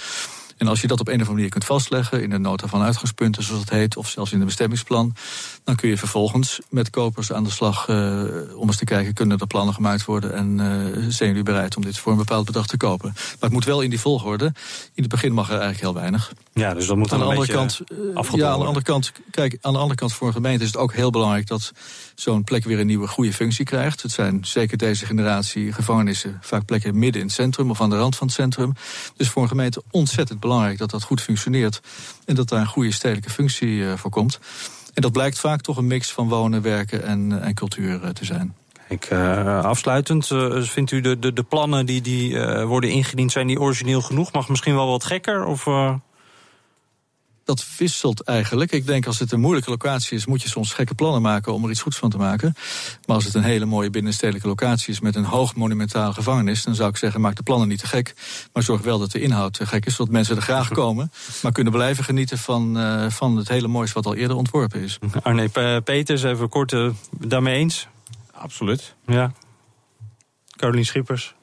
En 0.57 0.67
als 0.67 0.81
je 0.81 0.87
dat 0.87 0.99
op 0.99 1.07
een 1.07 1.13
of 1.13 1.19
andere 1.19 1.35
manier 1.35 1.49
kunt 1.49 1.65
vastleggen 1.65 2.21
in 2.21 2.29
de 2.29 2.37
nota 2.37 2.67
van 2.67 2.81
uitgangspunten, 2.81 3.43
zoals 3.43 3.61
het 3.61 3.69
heet, 3.69 3.97
of 3.97 4.09
zelfs 4.09 4.31
in 4.31 4.39
een 4.39 4.45
bestemmingsplan, 4.45 5.15
dan 5.63 5.75
kun 5.75 5.89
je 5.89 5.97
vervolgens 5.97 6.59
met 6.69 6.89
kopers 6.89 7.31
aan 7.31 7.43
de 7.43 7.49
slag 7.49 7.87
uh, 7.87 8.23
om 8.55 8.67
eens 8.67 8.77
te 8.77 8.85
kijken, 8.85 9.13
kunnen 9.13 9.37
er 9.37 9.47
plannen 9.47 9.73
gemaakt 9.73 10.05
worden 10.05 10.33
en 10.33 10.59
uh, 10.59 11.05
zijn 11.09 11.29
jullie 11.29 11.43
bereid 11.43 11.75
om 11.75 11.83
dit 11.83 11.97
voor 11.97 12.11
een 12.11 12.17
bepaald 12.17 12.45
bedrag 12.45 12.67
te 12.67 12.77
kopen. 12.77 13.11
Maar 13.13 13.35
het 13.39 13.51
moet 13.51 13.65
wel 13.65 13.81
in 13.81 13.89
die 13.89 13.99
volgorde. 13.99 14.45
In 14.93 15.03
het 15.03 15.11
begin 15.11 15.33
mag 15.33 15.45
er 15.45 15.59
eigenlijk 15.59 15.81
heel 15.81 15.93
weinig. 15.93 16.33
Ja, 16.53 16.73
dus 16.73 16.87
dat 16.87 16.97
moet 16.97 17.13
aan 17.13 17.19
de 17.19 17.25
andere 17.25 17.51
kant. 17.51 17.81
Uh, 17.91 17.97
ja, 18.31 18.49
aan 18.49 18.59
de 18.59 18.65
andere 18.65 18.85
kant, 18.85 19.11
kijk, 19.31 19.57
aan 19.61 19.73
de 19.73 19.79
andere 19.79 19.99
kant 19.99 20.13
voor 20.13 20.27
een 20.27 20.33
gemeente 20.33 20.61
is 20.61 20.67
het 20.67 20.77
ook 20.77 20.93
heel 20.93 21.09
belangrijk 21.09 21.47
dat 21.47 21.71
zo'n 22.15 22.43
plek 22.43 22.63
weer 22.63 22.79
een 22.79 22.87
nieuwe 22.87 23.07
goede 23.07 23.33
functie 23.33 23.65
krijgt. 23.65 24.01
Het 24.01 24.11
zijn 24.11 24.45
zeker 24.45 24.77
deze 24.77 25.05
generatie 25.05 25.73
gevangenissen 25.73 26.37
vaak 26.41 26.65
plekken 26.65 26.99
midden 26.99 27.21
in 27.21 27.27
het 27.27 27.35
centrum 27.35 27.69
of 27.69 27.81
aan 27.81 27.89
de 27.89 27.97
rand 27.97 28.15
van 28.15 28.27
het 28.27 28.35
centrum. 28.35 28.73
Dus 29.15 29.29
voor 29.29 29.41
een 29.41 29.47
gemeente 29.47 29.83
ontzettend 29.91 30.39
belangrijk 30.47 30.77
dat 30.77 30.89
dat 30.89 31.03
goed 31.03 31.21
functioneert 31.21 31.81
en 32.25 32.35
dat 32.35 32.49
daar 32.49 32.59
een 32.59 32.67
goede 32.67 32.91
stedelijke 32.91 33.29
functie 33.29 33.77
uh, 33.77 33.93
voor 33.93 34.11
komt. 34.11 34.39
En 34.93 35.01
dat 35.01 35.11
blijkt 35.11 35.39
vaak 35.39 35.61
toch 35.61 35.77
een 35.77 35.87
mix 35.87 36.11
van 36.11 36.29
wonen, 36.29 36.61
werken 36.61 37.03
en, 37.03 37.41
en 37.41 37.53
cultuur 37.53 38.03
uh, 38.03 38.09
te 38.09 38.25
zijn. 38.25 38.55
Ik, 38.89 39.11
afsluitend, 39.61 40.27
vindt 40.69 40.91
u 40.91 41.01
de, 41.01 41.19
de, 41.19 41.33
de 41.33 41.43
plannen 41.43 41.85
die, 41.85 42.01
die 42.01 42.39
worden 42.65 42.89
ingediend, 42.89 43.31
zijn 43.31 43.47
die 43.47 43.59
origineel 43.59 44.01
genoeg? 44.01 44.31
Mag 44.31 44.49
misschien 44.49 44.75
wel 44.75 44.87
wat 44.87 45.03
gekker? 45.03 45.45
Of, 45.45 45.67
dat 47.45 47.65
wisselt 47.77 48.21
eigenlijk. 48.21 48.71
Ik 48.71 48.85
denk 48.85 49.05
als 49.05 49.19
het 49.19 49.31
een 49.31 49.39
moeilijke 49.39 49.69
locatie 49.69 50.17
is, 50.17 50.25
moet 50.25 50.41
je 50.41 50.49
soms 50.49 50.73
gekke 50.73 50.95
plannen 50.95 51.21
maken 51.21 51.53
om 51.53 51.63
er 51.63 51.69
iets 51.69 51.81
goeds 51.81 51.97
van 51.97 52.09
te 52.09 52.17
maken. 52.17 52.53
Maar 53.05 53.15
als 53.15 53.25
het 53.25 53.33
een 53.33 53.43
hele 53.43 53.65
mooie 53.65 53.89
binnenstedelijke 53.89 54.47
locatie 54.47 54.93
is 54.93 54.99
met 54.99 55.15
een 55.15 55.23
hoog 55.23 55.55
monumentaal 55.55 56.13
gevangenis, 56.13 56.63
dan 56.63 56.75
zou 56.75 56.89
ik 56.89 56.97
zeggen, 56.97 57.21
maak 57.21 57.35
de 57.35 57.43
plannen 57.43 57.67
niet 57.67 57.79
te 57.79 57.87
gek. 57.87 58.13
Maar 58.53 58.63
zorg 58.63 58.81
wel 58.81 58.99
dat 58.99 59.11
de 59.11 59.21
inhoud 59.21 59.53
te 59.53 59.65
gek 59.65 59.85
is, 59.85 59.95
zodat 59.95 60.13
mensen 60.13 60.35
er 60.35 60.41
graag 60.41 60.69
komen, 60.81 61.11
maar 61.41 61.51
kunnen 61.51 61.73
blijven 61.73 62.03
genieten 62.03 62.37
van, 62.37 62.77
uh, 62.77 63.09
van 63.09 63.37
het 63.37 63.47
hele 63.47 63.67
moois 63.67 63.93
wat 63.93 64.05
al 64.05 64.15
eerder 64.15 64.37
ontworpen 64.37 64.81
is. 64.81 64.99
Arne 65.23 65.81
Peters, 65.81 66.23
even 66.23 66.49
kort 66.49 66.71
uh, 66.71 66.89
daarmee 67.19 67.55
eens? 67.55 67.87
Absoluut. 68.31 68.95
Ja. 69.05 69.31
Carolien 70.55 70.85
Schippers 70.85 71.35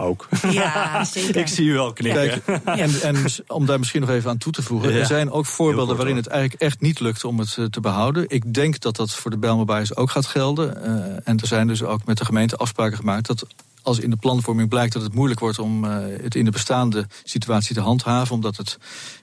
ook. 0.00 0.28
Ja, 0.50 1.04
zeker. 1.04 1.36
ik 1.36 1.46
zie 1.46 1.66
u 1.66 1.72
wel 1.72 1.92
knikken. 1.92 2.42
Kijk, 2.42 2.64
en, 2.64 3.00
en, 3.02 3.16
om 3.46 3.66
daar 3.66 3.78
misschien 3.78 4.00
nog 4.00 4.10
even 4.10 4.30
aan 4.30 4.38
toe 4.38 4.52
te 4.52 4.62
voegen. 4.62 4.92
Ja. 4.92 4.98
Er 4.98 5.06
zijn 5.06 5.30
ook 5.30 5.46
voorbeelden 5.46 5.96
waarin 5.96 6.16
het 6.16 6.26
eigenlijk 6.26 6.62
echt 6.62 6.80
niet 6.80 7.00
lukt 7.00 7.24
om 7.24 7.38
het 7.38 7.56
uh, 7.58 7.64
te 7.64 7.80
behouden. 7.80 8.24
Ik 8.28 8.54
denk 8.54 8.80
dat 8.80 8.96
dat 8.96 9.10
voor 9.10 9.30
de 9.30 9.38
Bijlmerbaaiers 9.38 9.96
ook 9.96 10.10
gaat 10.10 10.26
gelden. 10.26 10.76
Uh, 10.76 11.16
en 11.24 11.38
er 11.38 11.46
zijn 11.46 11.66
dus 11.66 11.82
ook 11.82 12.04
met 12.04 12.18
de 12.18 12.24
gemeente 12.24 12.56
afspraken 12.56 12.96
gemaakt... 12.96 13.26
dat 13.26 13.46
als 13.82 13.98
in 13.98 14.10
de 14.10 14.16
planvorming 14.16 14.68
blijkt 14.68 14.92
dat 14.92 15.02
het 15.02 15.14
moeilijk 15.14 15.40
wordt 15.40 15.58
om 15.58 15.84
uh, 15.84 15.96
het 16.22 16.34
in 16.34 16.44
de 16.44 16.50
bestaande 16.50 17.06
situatie 17.24 17.74
te 17.74 17.80
handhaven, 17.80 18.34
omdat 18.34 18.56
het 18.56 18.78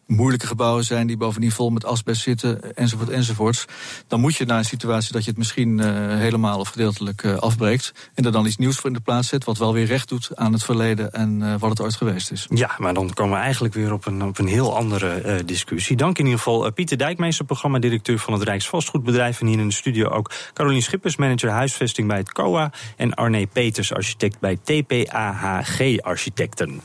moeilijke 0.08 0.48
gebouwen 0.48 0.84
zijn 0.84 1.08
die 1.08 1.18
bovendien 1.18 1.52
vol 1.52 1.70
met 1.70 1.86
asbest 1.86 2.22
zitten, 2.22 2.76
enzovoort, 2.76 3.10
enzovoorts. 3.10 3.66
Dan 4.08 4.20
moet 4.20 4.36
je 4.36 4.46
naar 4.46 4.58
een 4.58 4.66
situatie 4.66 5.14
dat 5.14 5.24
je 5.24 5.30
het 5.30 5.38
misschien 5.38 5.78
uh, 5.78 5.86
helemaal 6.18 6.60
of 6.60 6.70
gedeeltelijk 6.70 7.24
uh, 7.24 7.38
afbreekt. 7.38 7.94
En 8.14 8.26
er 8.26 8.32
dan 8.32 8.46
iets 8.46 8.58
nieuws 8.58 8.76
voor 8.76 8.90
in 8.90 8.96
de 8.96 9.02
plaats 9.02 9.28
zet, 9.28 9.44
wat 9.44 9.58
wel 9.58 9.74
weer 9.74 9.86
recht 9.86 10.10
doet 10.10 10.30
aan 10.36 10.54
het 10.54 10.64
verleden 10.64 11.12
en 11.12 11.40
uh, 11.42 11.54
wat 11.60 11.70
het 11.70 11.82
ooit 11.82 11.96
geweest 11.96 12.32
is. 12.32 12.48
Ja, 12.50 12.76
maar 12.78 12.94
dan 12.94 13.14
komen 13.14 13.38
we 13.38 13.44
eigenlijk 13.44 13.74
weer 13.74 13.94
op 13.94 14.06
een, 14.06 14.24
op 14.24 14.38
een 14.38 14.48
heel 14.48 14.76
andere 14.76 15.44
discussie. 15.46 15.96
Dank 15.96 16.18
in 16.18 16.24
ieder 16.24 16.40
geval 16.40 16.72
Pieter 16.72 16.98
Dijkmeester, 16.98 17.46
programmadirecteur 17.46 18.20
van 18.20 18.34
het 18.34 18.44
Rijksvastgoedbedrijf. 18.44 19.42
En 19.42 19.48
hier 19.48 19.60
in 19.60 19.68
de 19.68 19.74
studio 19.74 20.10
ook 20.10 20.32
Carolien 20.54 20.82
Schippers, 20.82 21.16
manager 21.16 21.50
huisvesting 21.50 22.08
bij 22.08 22.18
het 22.18 22.32
COA. 22.32 22.72
En 22.96 23.14
Arne 23.14 23.48
Peters, 23.48 23.94
architect 23.94 24.40
bij 24.40 24.58
TPAHG 24.64 26.02
Architecten. 26.02 26.82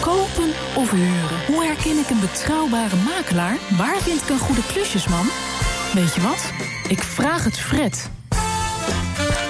Kopen 0.00 0.50
of 0.74 0.90
huren? 0.90 1.63
Herken 1.84 2.02
ik 2.02 2.10
een 2.10 2.30
betrouwbare 2.30 2.96
makelaar? 2.96 3.56
Waar 3.76 3.96
vind 4.00 4.22
ik 4.22 4.28
een 4.28 4.38
goede 4.38 4.66
klusjesman? 4.66 5.26
Weet 5.94 6.14
je 6.14 6.20
wat? 6.20 6.52
Ik 6.88 7.02
vraag 7.02 7.44
het 7.44 7.58
Fred. 7.58 8.10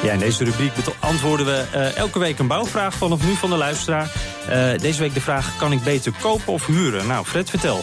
Ja, 0.03 0.12
in 0.12 0.18
deze 0.18 0.44
rubriek 0.44 0.73
beantwoorden 0.85 1.47
we 1.47 1.64
uh, 1.75 1.97
elke 1.97 2.18
week 2.18 2.38
een 2.38 2.47
bouwvraag 2.47 2.94
vanaf 2.94 3.25
nu 3.27 3.35
van 3.35 3.51
de 3.51 3.57
luisteraar. 3.57 4.12
Uh, 4.49 4.79
deze 4.79 5.01
week 5.01 5.14
de 5.14 5.20
vraag, 5.20 5.57
kan 5.57 5.73
ik 5.73 5.83
beter 5.83 6.12
kopen 6.20 6.53
of 6.53 6.66
huren? 6.66 7.07
Nou, 7.07 7.25
Fred, 7.25 7.51
vertel. 7.51 7.81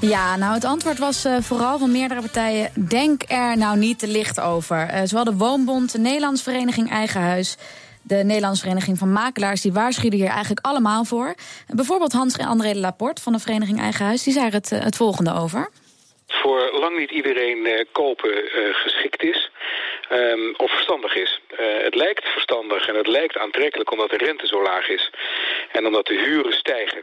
Ja, 0.00 0.36
nou 0.36 0.54
het 0.54 0.64
antwoord 0.64 0.98
was 0.98 1.26
uh, 1.26 1.36
vooral 1.40 1.78
van 1.78 1.90
meerdere 1.90 2.20
partijen... 2.20 2.70
denk 2.88 3.22
er 3.26 3.56
nou 3.56 3.78
niet 3.78 3.98
te 3.98 4.08
licht 4.08 4.40
over. 4.40 4.90
zowel 5.04 5.24
de 5.24 5.36
Woonbond, 5.36 5.92
de 5.92 5.98
Nederlands 5.98 6.42
Vereniging 6.42 6.90
Eigen 6.90 7.20
Huis 7.20 7.56
De 8.08 8.24
Nederlandse 8.24 8.62
Vereniging 8.62 8.98
van 8.98 9.12
Makelaars 9.12 9.60
die 9.60 9.72
waarschuwde 9.72 10.16
hier 10.16 10.28
eigenlijk 10.28 10.66
allemaal 10.66 11.04
voor. 11.04 11.34
Bijvoorbeeld 11.66 12.12
Hans-André 12.12 12.74
Laporte 12.74 13.22
van 13.22 13.32
de 13.32 13.38
Vereniging 13.38 13.80
Eigen 13.80 14.04
Huis, 14.04 14.22
die 14.22 14.32
zei 14.32 14.48
het, 14.50 14.70
het 14.70 14.96
volgende 14.96 15.34
over. 15.34 15.70
Voor 16.26 16.70
lang 16.72 16.98
niet 16.98 17.10
iedereen 17.10 17.86
kopen 17.92 18.30
geschikt 18.72 19.22
is. 19.22 19.50
Um, 20.12 20.54
of 20.56 20.70
verstandig 20.70 21.14
is. 21.16 21.40
Het 21.82 21.94
lijkt 21.94 22.24
verstandig 22.24 22.88
en 22.88 22.94
het 22.94 23.06
lijkt 23.06 23.38
aantrekkelijk 23.38 23.90
omdat 23.90 24.10
de 24.10 24.16
rente 24.16 24.46
zo 24.46 24.62
laag 24.62 24.88
is. 24.88 25.10
En 25.72 25.86
omdat 25.86 26.06
de 26.06 26.14
huren 26.14 26.52
stijgen. 26.52 27.02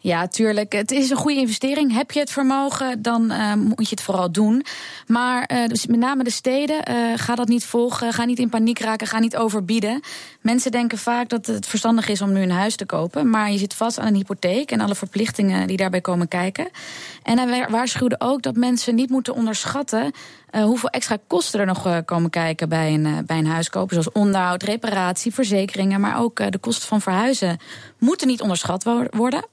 Ja, 0.00 0.28
tuurlijk. 0.28 0.72
Het 0.72 0.90
is 0.90 1.10
een 1.10 1.16
goede 1.16 1.40
investering. 1.40 1.92
Heb 1.92 2.10
je 2.10 2.20
het 2.20 2.30
vermogen, 2.30 3.02
dan 3.02 3.32
uh, 3.32 3.54
moet 3.54 3.88
je 3.88 3.94
het 3.94 4.02
vooral 4.02 4.32
doen. 4.32 4.64
Maar 5.06 5.50
uh, 5.52 5.66
dus 5.66 5.86
met 5.86 5.98
name 5.98 6.24
de 6.24 6.30
steden, 6.30 6.76
uh, 6.90 7.12
ga 7.16 7.34
dat 7.34 7.48
niet 7.48 7.64
volgen. 7.64 8.12
Ga 8.12 8.24
niet 8.24 8.38
in 8.38 8.48
paniek 8.48 8.78
raken, 8.78 9.06
ga 9.06 9.18
niet 9.18 9.36
overbieden. 9.36 10.00
Mensen 10.40 10.70
denken 10.70 10.98
vaak 10.98 11.28
dat 11.28 11.46
het 11.46 11.66
verstandig 11.66 12.08
is 12.08 12.20
om 12.22 12.32
nu 12.32 12.42
een 12.42 12.50
huis 12.50 12.76
te 12.76 12.86
kopen. 12.86 13.30
Maar 13.30 13.50
je 13.50 13.58
zit 13.58 13.74
vast 13.74 13.98
aan 13.98 14.06
een 14.06 14.14
hypotheek 14.14 14.70
en 14.70 14.80
alle 14.80 14.94
verplichtingen 14.94 15.66
die 15.66 15.76
daarbij 15.76 16.00
komen 16.00 16.28
kijken. 16.28 16.68
En 17.22 17.38
hij 17.38 17.66
waarschuwde 17.68 18.16
ook 18.18 18.42
dat 18.42 18.56
mensen 18.56 18.94
niet 18.94 19.10
moeten 19.10 19.34
onderschatten 19.34 20.12
hoeveel 20.62 20.88
extra 20.88 21.16
kosten 21.26 21.60
er 21.60 21.66
nog 21.66 21.86
uh, 21.86 21.96
komen 22.04 22.30
kijken 22.30 22.68
bij 22.68 22.94
een, 22.94 23.06
uh, 23.06 23.18
bij 23.26 23.38
een 23.38 23.46
huis 23.46 23.70
kopen. 23.70 23.90
Zoals 23.90 24.12
onderhoud, 24.12 24.62
reparatie, 24.62 25.34
verzekeringen, 25.34 26.00
maar 26.00 26.20
ook 26.20 26.52
de 26.52 26.58
kosten 26.58 26.88
van 26.88 27.00
verhuizen 27.00 27.58
moeten 27.98 28.26
niet 28.26 28.40
onderschat 28.40 28.84
worden. 29.10 29.46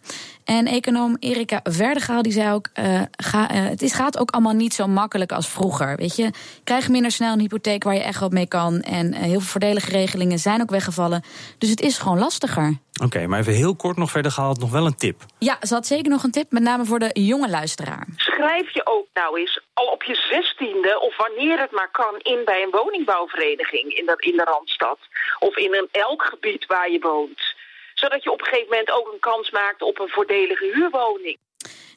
En 0.43 0.65
econoom 0.65 1.17
Erika 1.19 1.59
Verdegaal 1.63 2.21
die 2.21 2.31
zei 2.31 2.53
ook: 2.53 2.69
ga, 3.11 3.53
het 3.53 3.81
is, 3.81 3.93
gaat 3.93 4.17
ook 4.17 4.31
allemaal 4.31 4.53
niet 4.53 4.73
zo 4.73 4.87
makkelijk 4.87 5.31
als 5.31 5.49
vroeger. 5.49 5.95
Weet 5.95 6.15
je, 6.15 6.31
krijg 6.63 6.89
minder 6.89 7.11
snel 7.11 7.33
een 7.33 7.39
hypotheek 7.39 7.83
waar 7.83 7.93
je 7.93 8.03
echt 8.03 8.19
wat 8.19 8.31
mee 8.31 8.47
kan. 8.47 8.81
En 8.81 9.13
heel 9.13 9.29
veel 9.29 9.41
voordelige 9.41 9.89
regelingen 9.89 10.39
zijn 10.39 10.61
ook 10.61 10.69
weggevallen. 10.69 11.23
Dus 11.57 11.69
het 11.69 11.81
is 11.81 11.97
gewoon 11.97 12.19
lastiger. 12.19 12.77
Oké, 12.93 13.05
okay, 13.05 13.25
maar 13.25 13.39
even 13.39 13.53
heel 13.53 13.75
kort 13.75 13.97
nog 13.97 14.11
verder 14.11 14.31
gehaald, 14.31 14.59
nog 14.59 14.71
wel 14.71 14.85
een 14.85 14.95
tip. 14.95 15.21
Ja, 15.39 15.57
ze 15.61 15.73
had 15.73 15.87
zeker 15.87 16.11
nog 16.11 16.23
een 16.23 16.31
tip, 16.31 16.51
met 16.51 16.63
name 16.63 16.85
voor 16.85 16.99
de 16.99 17.09
jonge 17.13 17.49
luisteraar. 17.49 18.07
Schrijf 18.15 18.73
je 18.73 18.85
ook 18.85 19.07
nou 19.13 19.39
eens 19.39 19.61
al 19.73 19.85
op 19.85 20.03
je 20.03 20.15
zestiende 20.15 20.99
of 20.99 21.17
wanneer 21.17 21.59
het 21.59 21.71
maar 21.71 21.91
kan 21.91 22.15
in 22.17 22.41
bij 22.45 22.63
een 22.63 22.71
woningbouwvereniging 22.71 23.93
in 23.93 24.05
de, 24.05 24.15
in 24.17 24.37
de 24.37 24.43
Randstad. 24.43 24.99
Of 25.39 25.57
in 25.57 25.73
een 25.73 25.87
elk 25.91 26.23
gebied 26.23 26.65
waar 26.65 26.91
je 26.91 26.99
woont 26.99 27.59
zodat 28.01 28.23
je 28.23 28.31
op 28.31 28.39
een 28.39 28.45
gegeven 28.45 28.69
moment 28.69 28.91
ook 28.91 29.07
een 29.11 29.19
kans 29.19 29.51
maakt 29.51 29.81
op 29.81 29.99
een 29.99 30.09
voordelige 30.09 30.71
huurwoning. 30.73 31.37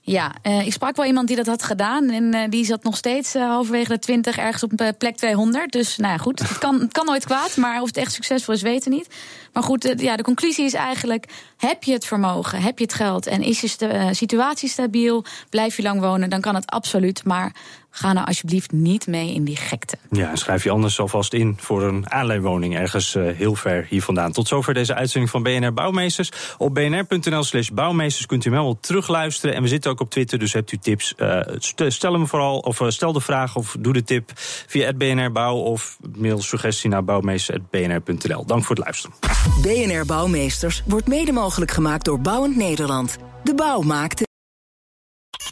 Ja, 0.07 0.35
uh, 0.43 0.67
ik 0.67 0.73
sprak 0.73 0.97
wel 0.97 1.07
iemand 1.07 1.27
die 1.27 1.37
dat 1.37 1.47
had 1.47 1.63
gedaan. 1.63 2.11
En 2.11 2.35
uh, 2.35 2.41
die 2.49 2.65
zat 2.65 2.83
nog 2.83 2.97
steeds 2.97 3.35
uh, 3.35 3.47
halverwege 3.47 3.89
de 3.89 3.99
20 3.99 4.37
ergens 4.37 4.63
op 4.63 4.93
plek 4.99 5.17
200. 5.17 5.73
Dus 5.73 5.97
nou 5.97 6.13
ja, 6.13 6.19
goed. 6.19 6.39
Het 6.39 6.59
kan, 6.59 6.81
het 6.81 6.93
kan 6.93 7.07
nooit 7.07 7.25
kwaad. 7.25 7.57
Maar 7.57 7.81
of 7.81 7.87
het 7.87 7.97
echt 7.97 8.13
succesvol 8.13 8.55
is, 8.55 8.63
weten 8.63 8.91
we 8.91 8.97
niet. 8.97 9.09
Maar 9.53 9.63
goed, 9.63 9.95
ja, 9.97 10.17
de 10.17 10.23
conclusie 10.23 10.65
is 10.65 10.75
eigenlijk: 10.75 11.27
heb 11.57 11.83
je 11.83 11.93
het 11.93 12.05
vermogen, 12.05 12.63
heb 12.63 12.79
je 12.79 12.85
het 12.85 12.95
geld 12.95 13.27
en 13.27 13.43
is 13.43 13.61
je 13.61 14.09
situatie 14.11 14.69
stabiel, 14.69 15.25
blijf 15.51 15.77
je 15.77 15.83
lang 15.83 16.01
wonen, 16.01 16.31
dan 16.31 16.41
kan 16.41 16.55
het 16.55 16.67
absoluut. 16.67 17.25
Maar 17.25 17.55
ga 17.97 18.13
nou 18.13 18.27
alsjeblieft 18.27 18.73
niet 18.73 19.07
mee 19.07 19.35
in 19.35 19.45
die 19.45 19.57
gekte. 19.57 19.97
Ja, 20.11 20.37
schrijf 20.37 20.65
je 20.65 20.71
anders 20.71 21.01
alvast 21.01 21.33
in 21.33 21.57
voor 21.61 21.83
een 21.83 22.11
aanleidwoning 22.11 22.77
ergens 22.77 23.15
uh, 23.15 23.37
heel 23.37 23.55
ver 23.55 23.87
hier 23.89 24.03
vandaan. 24.03 24.33
Tot 24.33 24.49
zover 24.49 24.75
deze 24.75 24.95
uitzending 24.95 25.33
van 25.33 25.43
BNR 25.43 25.73
Bouwmeesters. 25.73 26.31
Op 26.59 26.75
bnr.nl 26.75 27.43
slash 27.43 27.69
bouwmeesters 27.69 28.27
kunt 28.27 28.45
u 28.45 28.51
hem 28.51 28.59
wel 28.63 28.79
terugluisteren. 28.81 29.55
En 29.55 29.63
we 29.63 29.69
zitten 29.69 29.91
ook 29.91 30.01
op 30.01 30.11
Twitter, 30.11 30.39
dus 30.39 30.53
hebt 30.53 30.73
u 30.73 30.77
tips. 30.77 31.15
Uh, 31.17 31.41
stel 31.89 32.13
hem 32.13 32.27
vooral, 32.27 32.59
of 32.59 32.81
uh, 32.81 32.89
stel 32.89 33.13
de 33.13 33.21
vraag 33.21 33.57
of 33.57 33.77
doe 33.79 33.93
de 33.93 34.03
tip 34.03 34.31
via 34.67 34.87
het 34.87 34.99
BNR 34.99 35.33
Bouw... 35.33 35.57
of 35.57 35.99
mail 36.17 36.43
suggestie 36.43 36.91
naar 36.91 37.05
bouwmeesters.bnr.nl. 37.05 38.47
Dank 38.47 38.65
voor 38.65 38.77
het 38.77 38.85
luisteren. 38.85 39.17
BNR 39.63 40.07
Bouwmeesters 40.07 40.83
wordt 40.87 41.07
mede 41.07 41.33
mogelijk 41.33 41.71
gemaakt 41.71 42.05
door 42.05 42.21
Bouwend 42.21 42.57
Nederland. 42.57 43.17
De 43.45 43.55
bouw 43.55 43.81
maakt 43.81 44.23